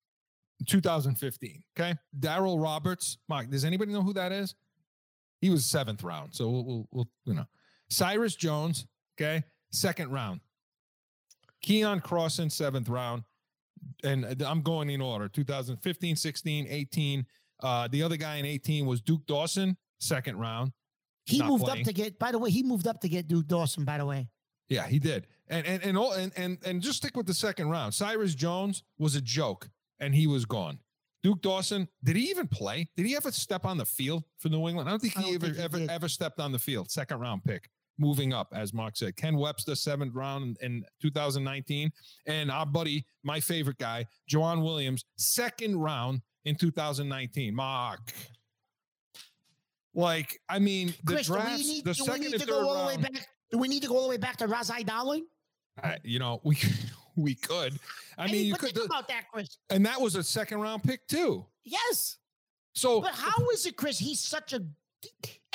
[0.68, 1.64] 2015.
[1.78, 3.18] Okay, Darryl Roberts.
[3.30, 4.56] Mark, does anybody know who that is?
[5.42, 6.34] He was seventh round.
[6.34, 7.46] So we'll, we'll, we'll you know,
[7.90, 8.86] Cyrus Jones.
[9.20, 10.42] Okay, second round.
[11.66, 13.24] Keion Crossen, seventh round,
[14.04, 15.28] and I'm going in order.
[15.28, 17.26] 2015, 16, 18.
[17.62, 20.72] Uh, the other guy in 18 was Duke Dawson, second round.
[21.26, 21.82] He moved playing.
[21.82, 22.20] up to get.
[22.20, 23.84] By the way, he moved up to get Duke Dawson.
[23.84, 24.30] By the way,
[24.70, 25.28] Yeah, he did.
[25.50, 27.94] And and and all and and and just stick with the second round.
[27.94, 30.80] Cyrus Jones was a joke, and he was gone.
[31.24, 32.88] Duke Dawson, did he even play?
[32.96, 34.88] Did he ever step on the field for New England?
[34.88, 35.90] I don't think he don't ever think he ever did.
[35.90, 36.90] ever stepped on the field.
[36.92, 37.70] Second round pick,
[38.00, 39.16] moving up, as Mark said.
[39.16, 41.92] Ken Webster, seventh round in 2019,
[42.26, 47.54] and our buddy, my favorite guy, Joejuan Williams, second round in 2019.
[47.56, 48.14] Mark.
[49.94, 52.40] Like, I mean, the Chris, do we drafts, need, the do we second need to
[52.40, 53.28] third go all the way round- back?
[53.52, 55.26] Do we need to go all the way back to Ras-I Dowling?
[55.82, 56.58] Uh, you know, we
[57.16, 57.80] we could.
[58.18, 59.58] I mean, you could, about that, Chris.
[59.70, 61.46] and that was a second round pick too.
[61.64, 62.18] Yes.
[62.74, 63.98] So But how is it, Chris?
[63.98, 64.64] He's such a.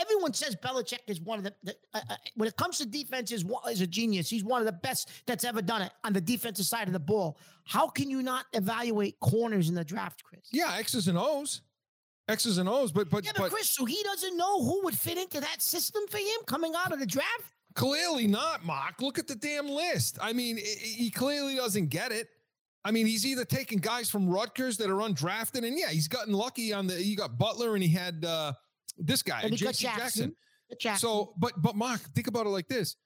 [0.03, 1.55] Everyone says Belichick is one of the.
[1.62, 4.28] the uh, uh, when it comes to defense, is is a genius.
[4.28, 7.00] He's one of the best that's ever done it on the defensive side of the
[7.00, 7.38] ball.
[7.64, 10.42] How can you not evaluate corners in the draft, Chris?
[10.53, 11.62] yeah, X's and O's,
[12.28, 14.96] X's and O's, but but Yeah, but, but Chris, so he doesn't know who would
[14.96, 17.55] fit into that system for him coming out of the draft.
[17.74, 18.64] clearly not.
[18.64, 20.18] Mark, look at the damn list.
[20.20, 22.28] I mean, he clearly doesn't get it.
[22.84, 26.34] I mean, he's either taking guys from Rutgers that are undrafted, and yeah, he's gotten
[26.34, 26.94] lucky on the.
[26.94, 28.53] He got Butler, and he had uh
[28.97, 29.84] this guy, And J.C.
[29.84, 30.01] Jackson.
[30.01, 30.36] Jackson.
[30.80, 31.09] Jackson.
[31.09, 32.97] So, but but Mark, think about it like this.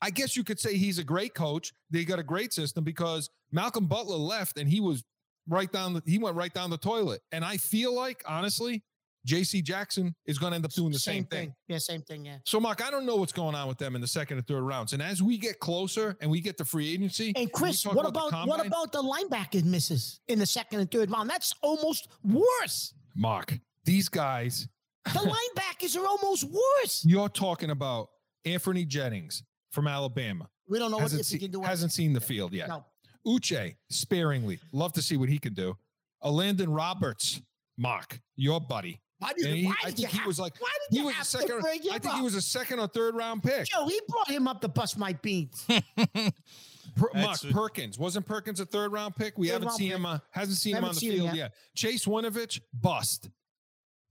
[0.00, 1.72] I guess you could say he's a great coach.
[1.90, 5.02] They got a great system because Malcolm Butler left and he was
[5.48, 7.20] right down the he went right down the toilet.
[7.32, 8.82] And I feel like honestly,
[9.26, 11.54] JC Jackson is going to end up doing the same, thing.
[11.68, 12.26] Yeah, same thing.
[12.26, 12.38] Yeah.
[12.44, 14.62] So Mark, I don't know what's going on with them in the second and third
[14.62, 14.92] rounds.
[14.92, 18.02] And as we get closer and we get to free agency, And Chris, talk what
[18.02, 21.30] the about what about the linebacker misses in the second and third round?
[21.30, 22.92] That's almost worse.
[23.16, 23.58] Mark?
[23.84, 24.68] These guys,
[25.04, 27.04] The linebackers are almost worse.
[27.04, 28.08] you're talking about
[28.44, 30.48] Anthony Jennings from Alabama.
[30.68, 31.66] We don't know what Hasn't, this he seen- can do.
[31.66, 32.68] hasn't seen the field yet.
[32.68, 32.84] No.
[33.26, 34.58] Uche, sparingly.
[34.72, 35.76] Love to see what he can do.
[36.22, 37.40] Elandon Roberts,
[37.76, 39.00] Mark, your buddy.
[39.18, 40.94] Why did, And he- why I did you think he have, was like- why did
[40.94, 41.48] He you was a have second.
[41.56, 43.66] to bring him I think he was a second or third round pick.
[43.66, 45.66] Joe, he brought him up to bust my beans.
[46.96, 49.36] Per, Mark a- Perkins wasn't Perkins a third round pick.
[49.38, 49.96] We Third haven't seen pick.
[49.96, 50.06] him.
[50.06, 51.36] Uh, hasn't seen him Haven't on the seen field yet.
[51.36, 51.54] yet.
[51.74, 53.30] Chase Winovich bust.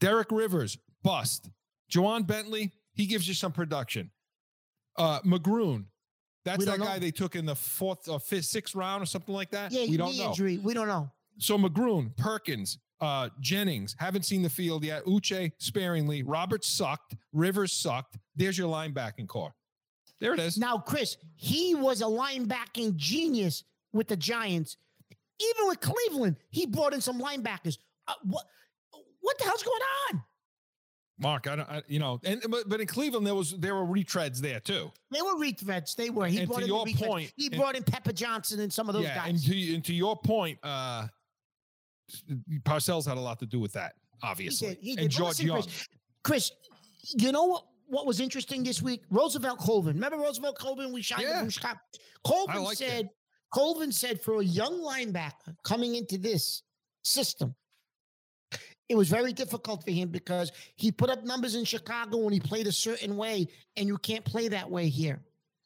[0.04, 1.50] Derek Rivers bust.
[1.92, 4.12] Ja'Whaun Bentley he gives you some production.
[4.98, 5.86] Uh, McGrone.
[6.46, 9.34] That's that don't guy they took in the fourth or fifth, sixth round or something
[9.34, 9.72] like that.
[9.72, 10.30] Yeah, we don't knee know.
[10.30, 10.58] injury.
[10.58, 11.10] We don't know.
[11.40, 15.04] So McGrone, Perkins, Uh, Jennings, haven't seen the field yet.
[15.06, 16.22] Uche sparingly.
[16.24, 17.16] Robert sucked.
[17.32, 18.18] Rivers sucked.
[18.36, 19.54] There's your linebacking core.
[20.20, 20.58] There it is.
[20.58, 24.78] Now, Chris, he was a linebacking genius with the Giants.
[25.40, 27.78] Even with Cleveland, he brought in some linebackers.
[28.08, 28.46] Uh, what,
[29.24, 30.24] what the hell's going on?
[31.20, 33.86] Mark, I don't, I, you know, and but, but in Cleveland there was there were
[33.86, 34.92] retreads there too.
[35.12, 35.96] They were retreads.
[35.96, 36.28] They were.
[36.28, 38.90] He And brought to in your point- he and- brought in Pepper Johnson and some
[38.90, 39.46] of those yeah, and guys.
[39.46, 41.08] to and to your point, uh,
[42.64, 44.78] Parcells had a lot to do with that, He obviously, did.
[44.82, 45.06] He and did.
[45.06, 45.62] But George Young.
[45.62, 45.88] Chris,
[46.24, 46.52] Chris,
[47.16, 47.66] you know what?
[47.88, 49.02] What was interesting this week?
[49.12, 49.96] Roosevelt Colvin.
[49.96, 50.92] Remember Roosevelt Colvin?
[50.92, 51.44] We shot Yeah.
[51.44, 51.78] the Cop.
[52.26, 52.88] Colvin like that.
[52.90, 53.10] said.
[53.54, 56.64] Colvin said for a young linebacker coming into this
[57.04, 57.54] system,
[58.90, 62.40] it was very difficult for him because he put up numbers in Chicago when he
[62.40, 65.22] played a certain way, and you can't play that way here.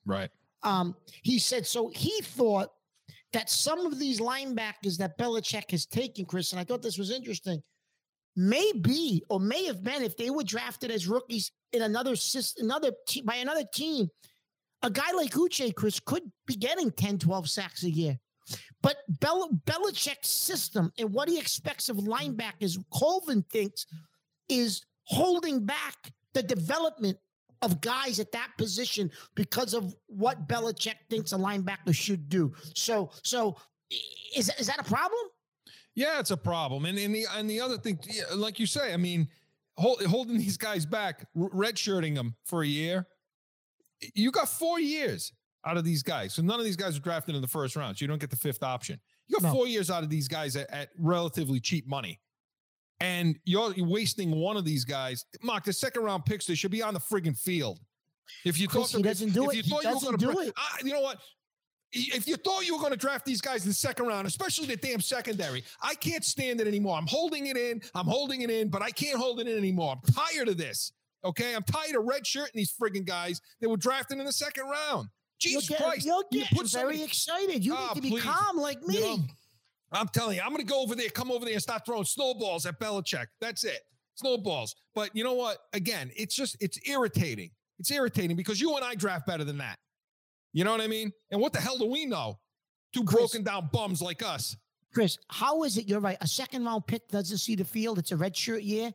[0.06, 0.30] Right.
[0.64, 1.90] Um, he said so.
[1.94, 2.72] He thought
[3.34, 7.12] that some of these linebackers that Belichick has taken, Chris, and I thought this was
[7.12, 7.62] interesting,
[8.36, 12.16] may be or may have been if they were drafted as rookies in another
[12.60, 14.08] another te- by another team.
[14.84, 18.20] A guy like Uche, Chris, could be getting 10, 12 sacks a year.
[18.82, 23.86] But Bel- Belichick's system and what he expects of linebackers, Colvin thinks,
[24.50, 27.18] is holding back the development
[27.62, 32.54] of guys at that position because of what Belichick thinks a linebacker should do.
[32.76, 33.58] So, so
[34.36, 35.22] is is that a problem?
[35.96, 36.86] Yeah, it's a problem.
[36.86, 38.00] And and the and the other thing,
[38.36, 39.30] like you say, I mean,
[39.78, 43.08] hold, holding these guys back, redshirting them for a year.
[44.14, 45.34] You got four years
[45.68, 46.34] out of these guys.
[46.34, 47.98] So none of these guys are drafted in the first round.
[47.98, 49.00] So you don't get the fifth option.
[49.28, 49.54] You got No.
[49.54, 52.20] four years out of these guys at, at relatively cheap money.
[53.00, 55.26] And you're, wasting one of these guys.
[55.44, 57.80] Mark, the second round picks, they should be on the friggin' field.
[58.44, 59.56] If you Chris, thought he doesn't do if it.
[59.58, 60.54] you He thought you were doesn't gonna do it.
[60.58, 61.20] Ah, you know what?
[61.94, 64.68] if you thought you were going to draft these guys in the second round, especially
[64.68, 66.98] the damn secondary, I can't stand it anymore.
[66.98, 67.82] I'm holding it in.
[67.96, 69.96] I'm holding it in, but I can't hold it in anymore.
[69.96, 70.92] I'm tired of this.
[71.24, 75.08] Okay, I'm tired of redshirting these friggin' guys that were drafted in the second round.
[75.40, 76.06] Jesus you're getting, Christ!
[76.06, 77.66] you're You getting put very somebody- excited.
[77.66, 78.24] You Ah, need to be please.
[78.24, 78.96] calm like me.
[78.96, 79.20] You know,
[79.92, 82.04] I'm telling you, I'm going to go over there, come over there, and start throwing
[82.06, 83.28] snowballs at Belichick.
[83.40, 83.82] That's it,
[84.16, 84.76] snowballs.
[84.96, 85.58] But you know what?
[85.74, 87.52] Again, it's just it's irritating.
[87.80, 89.78] It's irritating because you and I draft better than that.
[90.54, 91.12] You know what I mean?
[91.32, 92.40] And what the hell do we know?
[92.94, 93.18] Two Chris.
[93.20, 94.56] broken down bums like us.
[94.94, 95.88] Chris, how is it?
[95.88, 96.18] You're right.
[96.22, 98.00] A second round pick doesn't see the field.
[98.00, 98.92] It's a red shirt year.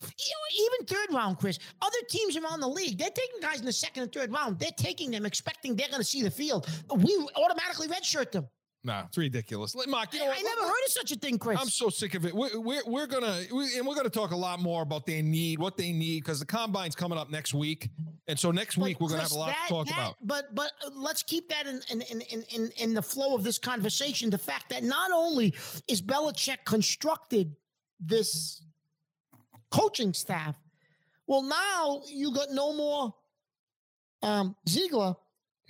[0.00, 1.58] You know, even third round, Chris.
[1.82, 4.58] Other teams around the league, they're taking guys in the second and third round.
[4.58, 6.68] They're taking them, expecting they're going to see the field.
[6.94, 8.46] We automatically redshirt them.
[8.84, 9.74] No, it's ridiculous.
[9.88, 10.34] Mark, you know I.
[10.38, 11.58] I never heard of such a thing, Chris.
[11.60, 12.32] I'm so sick of it.
[12.32, 15.58] We're we're, we're gonna we, and we're gonna talk a lot more about their need,
[15.58, 17.90] what they need, because the combine's coming up next week,
[18.28, 20.16] and so next But, week we're gonna have a lot that- to talk that- about.
[20.22, 23.42] But but uh, let's keep that in in, in in in in the flow of
[23.42, 24.30] this conversation.
[24.30, 25.54] The fact that not only
[25.88, 27.56] is Belichick constructed
[27.98, 28.62] this
[29.70, 30.56] coaching staff,
[31.26, 33.14] well now you got no more
[34.22, 35.14] um Ziegler,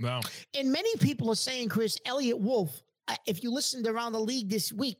[0.01, 0.21] No,
[0.59, 2.83] and many people are saying Chris Eliot Wolf.
[3.09, 4.99] uh, If you listened around the league this week,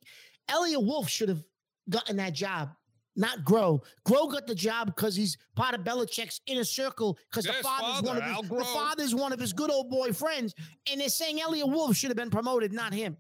[0.49, 1.43] Eliot Wolf should have
[1.89, 2.71] gotten that job.
[3.17, 3.81] Not Groh.
[4.07, 8.07] Groh got the job because he's part of Belichick's inner circle because the father's father,
[8.07, 10.55] one of his, the father's one of his good old boy friends,
[10.91, 13.17] and they're saying Eliot Wolf should have been promoted, not him.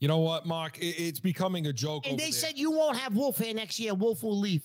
[0.00, 0.78] You know what, Mark?
[0.78, 2.06] It, it's becoming a joke.
[2.06, 2.32] And they there.
[2.32, 3.94] said you won't have Wolf here next year.
[3.94, 4.62] Wolf will leave.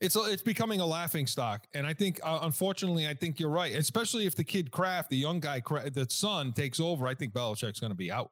[0.00, 3.50] it's a, it's becoming a laughing stock, and I think uh, unfortunately, I think you're
[3.50, 3.74] right.
[3.74, 7.32] Especially if the kid Kraft, the young guy, Kraft, the son takes over, I think
[7.32, 8.30] Belichick's going to be out.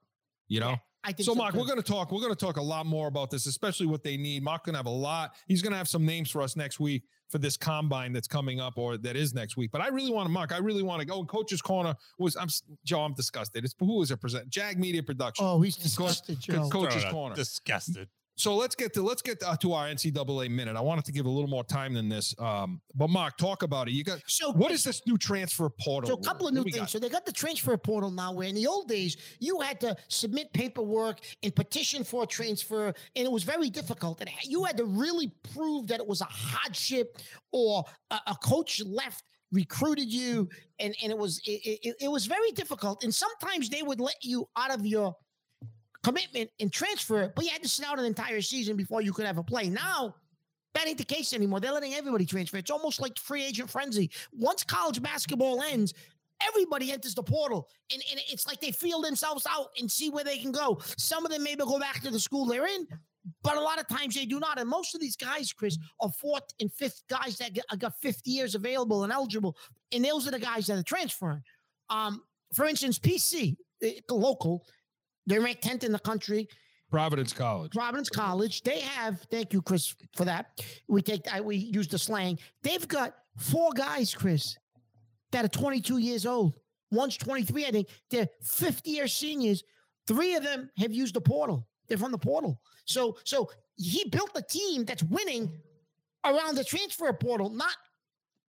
[0.49, 0.77] You know.
[1.07, 1.61] I think So, Mark, too.
[1.61, 2.11] we're going to talk.
[2.13, 4.43] We're going to talk a lot more about this, especially what they need.
[4.43, 5.35] Mark going to have a lot.
[5.47, 7.03] He's going to have some names for us next week
[7.35, 9.73] for this combine that's coming up, or that is next week.
[9.73, 10.53] But I really want to, Mark.
[10.53, 11.19] I really want to go.
[11.19, 12.37] And Coach's Corner was.
[12.37, 12.47] I'm
[12.85, 13.01] Joe.
[13.01, 13.65] I'm disgusted.
[13.65, 14.21] It's who is it?
[14.21, 15.45] Present Jag Media Production.
[15.45, 16.69] Oh, he's disgusted, Co- Joe.
[16.69, 17.13] Coach's Throw it out.
[17.13, 17.35] Corner.
[17.35, 18.09] Disgusted.
[18.37, 20.77] So let's get to let's get uh, to our NCAA minute.
[20.77, 22.35] I wanted to give a little more time than this.
[22.39, 23.93] Um, but Mark, talk about it.
[23.93, 26.09] You got So what is this new transfer portal?
[26.09, 26.77] So a couple of new things.
[26.77, 26.91] got?
[26.91, 29.97] So they got the transfer portal now, where in the old days you had to
[30.09, 34.21] submit paperwork and petition for a transfer, and it was very difficult.
[34.21, 37.19] And you had to really prove that it was a hardship
[37.53, 39.23] or a, a coach left
[39.53, 40.49] recruited you
[40.81, 44.17] and and it was it, it, it was very difficult and sometimes they would let
[44.21, 45.15] you out of your
[46.05, 49.27] commitment and transfer but you had to sit out an entire season before you could
[49.27, 50.15] ever play now
[50.75, 51.61] that ain't the case anymore.
[51.61, 52.57] They're letting everybody transfer.
[52.57, 54.11] It's almost like free agent frenzy.
[54.33, 55.95] Once college basketball ends,
[56.47, 57.69] everybody enters the portal.
[57.93, 60.81] And, and it's like they feel themselves out and see where they can go.
[60.99, 62.89] Some of them maybe go back to the school they're in,
[63.43, 64.59] but a lot of times they do not.
[64.59, 68.31] And most of these guys, Chris, are fourth and fifth guys that get, got 50
[68.31, 69.57] years available and eligible.
[69.93, 71.43] And those are the guys that are transferring.
[71.89, 74.67] Um, for instance, PC, eh, the local,
[75.27, 76.49] they're ranked 10th in the country.
[76.91, 77.73] Providence College.
[77.73, 78.63] Providence College.
[78.63, 80.61] They have, thank you, Chris, for that.
[80.89, 82.39] We take, I, we use the slang.
[82.63, 84.57] They've got four guys, Chris,
[85.33, 86.57] that are 22 years old.
[86.91, 87.89] One's 23, I think.
[88.11, 89.65] They're 50 year seniors.
[90.07, 91.67] Three of them have used the portal.
[91.89, 92.61] They're from the portal.
[92.85, 95.51] So, so he built a team that's winning
[96.25, 97.75] around the transfer portal, not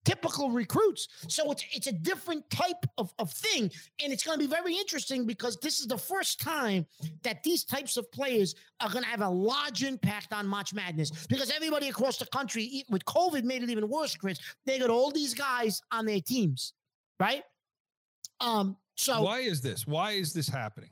[0.05, 1.09] typical recruits.
[1.29, 3.71] So it's it's a different type of, of thing.
[4.03, 6.87] And it's going to be very interesting because this is the first time
[7.23, 11.27] that these types of players are going to have a large impact on March Madness
[11.27, 14.39] because everybody across the country, with COVID, made it even worse, Chris.
[14.67, 16.75] They got all these guys on their teams,
[17.19, 17.43] right?
[18.41, 19.87] Um, so Why is this?
[19.87, 20.91] Why is this happening?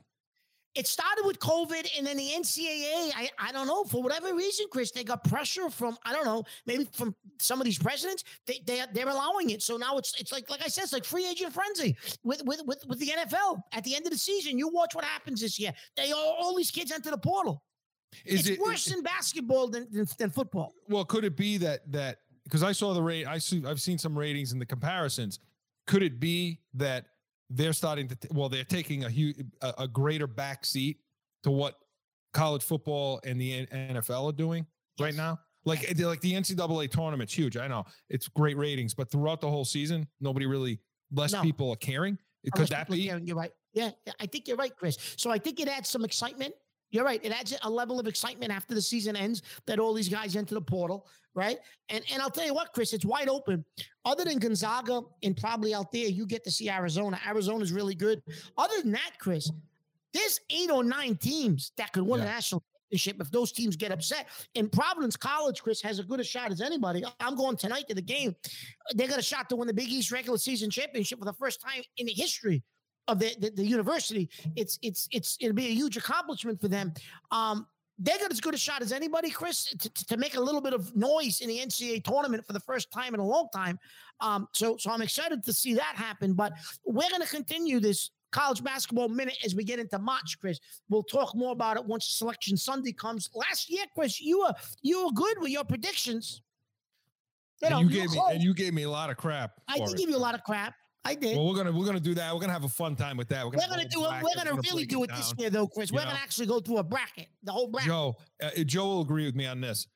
[0.75, 3.11] It started with COVID and then the NCAA.
[3.15, 6.43] I, I don't know for whatever reason, Chris, they got pressure from I don't know
[6.65, 8.23] maybe from some of these presidents.
[8.47, 9.61] They they they're allowing it.
[9.61, 12.61] So now it's it's like like I said, it's like free agent frenzy with with
[12.65, 13.61] with, with the NFL.
[13.71, 15.73] At the end of the season, you watch what happens this year.
[15.95, 17.63] They all, all these kids enter the portal.
[18.25, 20.73] Is it's it worse in basketball than, than than football.
[20.87, 21.05] well?
[21.05, 24.17] Could it be that that because I saw the rate, I see, I've seen some
[24.17, 25.39] ratings in the comparisons.
[25.87, 27.07] Could it be that
[27.53, 28.15] they're starting to?
[28.15, 30.97] T- well, they're taking a huge, a, a greater backseat
[31.43, 31.75] to what
[32.33, 34.65] college football and the NFL are doing
[34.99, 35.39] right now.
[35.65, 37.55] Like, like the NCAA tournament's huge.
[37.57, 40.79] I know it's great ratings, but throughout the whole season, nobody really,
[41.11, 41.41] less No.
[41.41, 42.17] people are caring.
[42.53, 43.07] Could that be?
[43.07, 43.51] care, You're right.
[43.73, 44.97] Yeah, I think you're right, Chris.
[45.15, 46.53] So I think it adds some excitement.
[46.93, 47.19] You're right.
[47.23, 50.53] It adds a level of excitement after the season ends that all these guys enter
[50.53, 51.57] the portal, right?
[51.89, 53.65] And and I'll tell you what, Chris, it's wide open.
[54.05, 57.19] Other than Gonzaga and probably out there, you get to see Arizona.
[57.27, 58.21] Arizona's really good.
[58.59, 59.51] Other than that, Chris,
[60.13, 63.91] there's eight or nine teams that could win a national championship if those teams get
[63.91, 64.27] upset.
[64.53, 67.03] And Providence College, Chris, has as good a shot as anybody.
[67.19, 68.35] I'm going tonight to the game.
[68.93, 71.59] They got a shot to win the Big East regular season championship for the first
[71.59, 72.61] time in history
[73.07, 74.29] of the, the, the university.
[74.55, 76.93] It's it's it's it'll be a huge accomplishment for them.
[77.31, 77.67] Um,
[77.99, 80.73] they got as good a shot as anybody, Chris, to, to- make a little bit
[80.73, 83.77] of noise in the NCAA tournament for the first time in a long time.
[84.19, 86.33] Um, so so I'm excited to see that happen.
[86.33, 86.53] But
[86.85, 90.59] we're going to continue this college basketball minute as we get into March, Chris.
[90.89, 93.29] We'll talk more about it once Selection Sunday comes.
[93.35, 96.41] Last year, Chris, you were you were good with your predictions.
[97.61, 99.51] You know, and you gave me, and you gave me a lot of crap.
[99.67, 99.97] I did it.
[99.97, 100.73] give you a lot of crap.
[101.05, 101.35] I did.
[101.35, 102.33] Well, we're gonna we're gonna do that.
[102.33, 103.43] We're gonna have a fun time with that.
[103.43, 104.09] We're We're gonna, gonna go do it.
[104.09, 105.91] back, We're gonna really do it this year, though, Chris.
[105.91, 107.89] you We're gonna actually go through a bracket, the whole bracket.
[107.89, 109.87] Joe, uh, Joe will agree with me on this.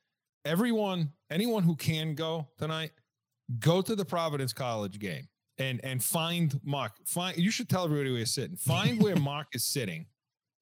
[0.43, 2.91] Everyone, anyone who can go tonight,
[3.59, 5.27] go to the Providence College game
[5.57, 6.93] and and find Mark.
[7.05, 8.57] Find you should tell everybody where you're sitting.
[8.57, 10.05] Find where Mark is sitting,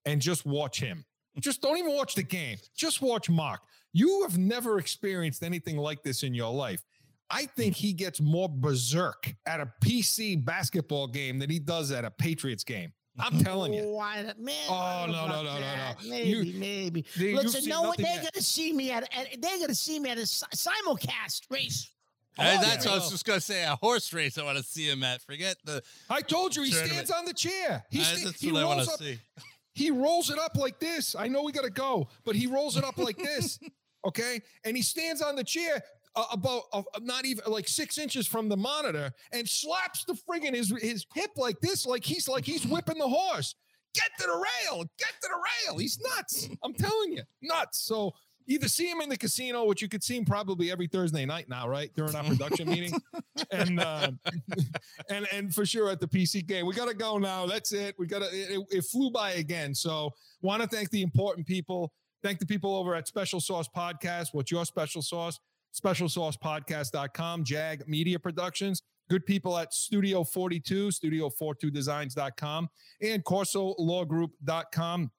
[0.05, 1.05] and just watch him.
[1.39, 2.57] Just don't even watch the game.
[2.75, 3.61] Just watch Mark.
[3.93, 6.83] You have never experienced anything like this in your life.
[7.29, 12.05] I think he gets more berserk at a PC basketball game than he does at
[12.05, 12.93] a Patriots game.
[13.19, 13.83] I'm telling you.
[13.95, 14.53] Oh, I, man.
[14.69, 15.59] Oh, I no, no, about no, no, no.
[15.61, 16.03] that.
[16.03, 17.05] You- Maybe, maybe.
[17.17, 18.31] They- you've Listen, seen no, what they're yet.
[18.33, 21.89] gonna see me at, at they're gonna see me at a simulcast race.
[22.37, 22.91] Hey, Oh, that's yeah.
[22.91, 23.63] what I was just gonna say.
[23.63, 24.37] A horse race.
[24.37, 25.21] I want to see him at.
[25.21, 25.81] Forget the.
[26.09, 26.93] I told you he Tournament.
[27.07, 27.85] stands on the chair.
[27.89, 28.99] He, sta- that's he what I want rolls to up.
[28.99, 29.19] see.
[29.77, 31.15] He rolls it up like this.
[31.17, 33.59] I know we gotta go, but he rolls it up like this.
[34.07, 35.81] Okay, and he stands on the chair
[36.15, 40.55] uh, about uh, not even like six inches from the monitor and slaps the friggin'
[40.55, 43.55] his his hip like this, like he's like he's whipping the horse.
[43.93, 44.83] Get to the rail.
[44.99, 45.77] Get to the rail.
[45.77, 46.49] He's nuts.
[46.63, 47.79] I'm telling you, nuts.
[47.85, 48.13] So
[48.47, 51.49] either see him in the casino, which you could see him probably every Thursday night
[51.49, 52.93] now, right during our production meeting,
[53.51, 54.11] and uh,
[55.09, 56.65] and and for sure at the PC game.
[56.65, 57.45] We got to go now.
[57.45, 57.95] That's it.
[57.97, 58.27] We got to.
[58.31, 59.73] It, it flew by again.
[59.73, 60.11] So
[60.41, 61.91] want to thank the important people.
[62.23, 64.29] Thank the people over at Special Sauce Podcast.
[64.31, 65.39] What's your special sauce?
[65.75, 67.43] SpecialSaucePodcast.com.
[67.43, 68.81] Jag Media Productions.
[69.09, 72.69] Good people at Studio 42, Studio42Designs.com,
[73.01, 75.11] and CorsoLawGroup.com.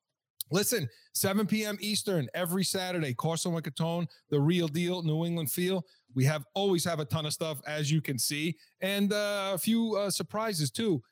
[0.50, 1.76] Listen, 7 p.m.
[1.80, 3.14] Eastern every Saturday.
[3.14, 5.84] Corso and Catone, the real deal, New England feel.
[6.14, 9.58] We have always have a ton of stuff, as you can see, and uh, a
[9.58, 11.02] few uh, surprises too.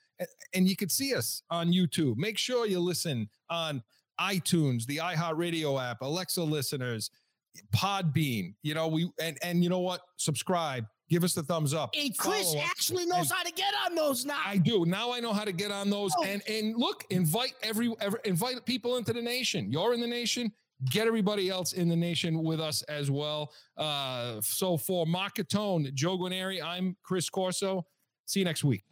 [0.55, 2.17] And you can see us on YouTube.
[2.17, 3.83] Make sure you listen on
[4.21, 7.11] iTunes, the iHeartRadio app, Alexa listeners,
[7.75, 8.55] Podbean.
[8.63, 10.01] You know we and and you know what?
[10.17, 10.87] Subscribe.
[11.11, 11.95] Give us the thumbs up.
[11.99, 14.41] And Chris actually knows how to get on those now.
[14.45, 14.87] I do.
[14.87, 16.13] Now I know how to get on those.
[16.19, 16.25] Oh.
[16.25, 19.71] And and look, invite every, every invite people into the nation.
[19.71, 20.51] You're in the nation.
[20.91, 23.53] Get everybody else in the nation with us as well.
[23.77, 27.87] Uh, so for Mark Catone, Joe Guarneri, I'm Chris Corso.
[28.27, 28.85] See you next week.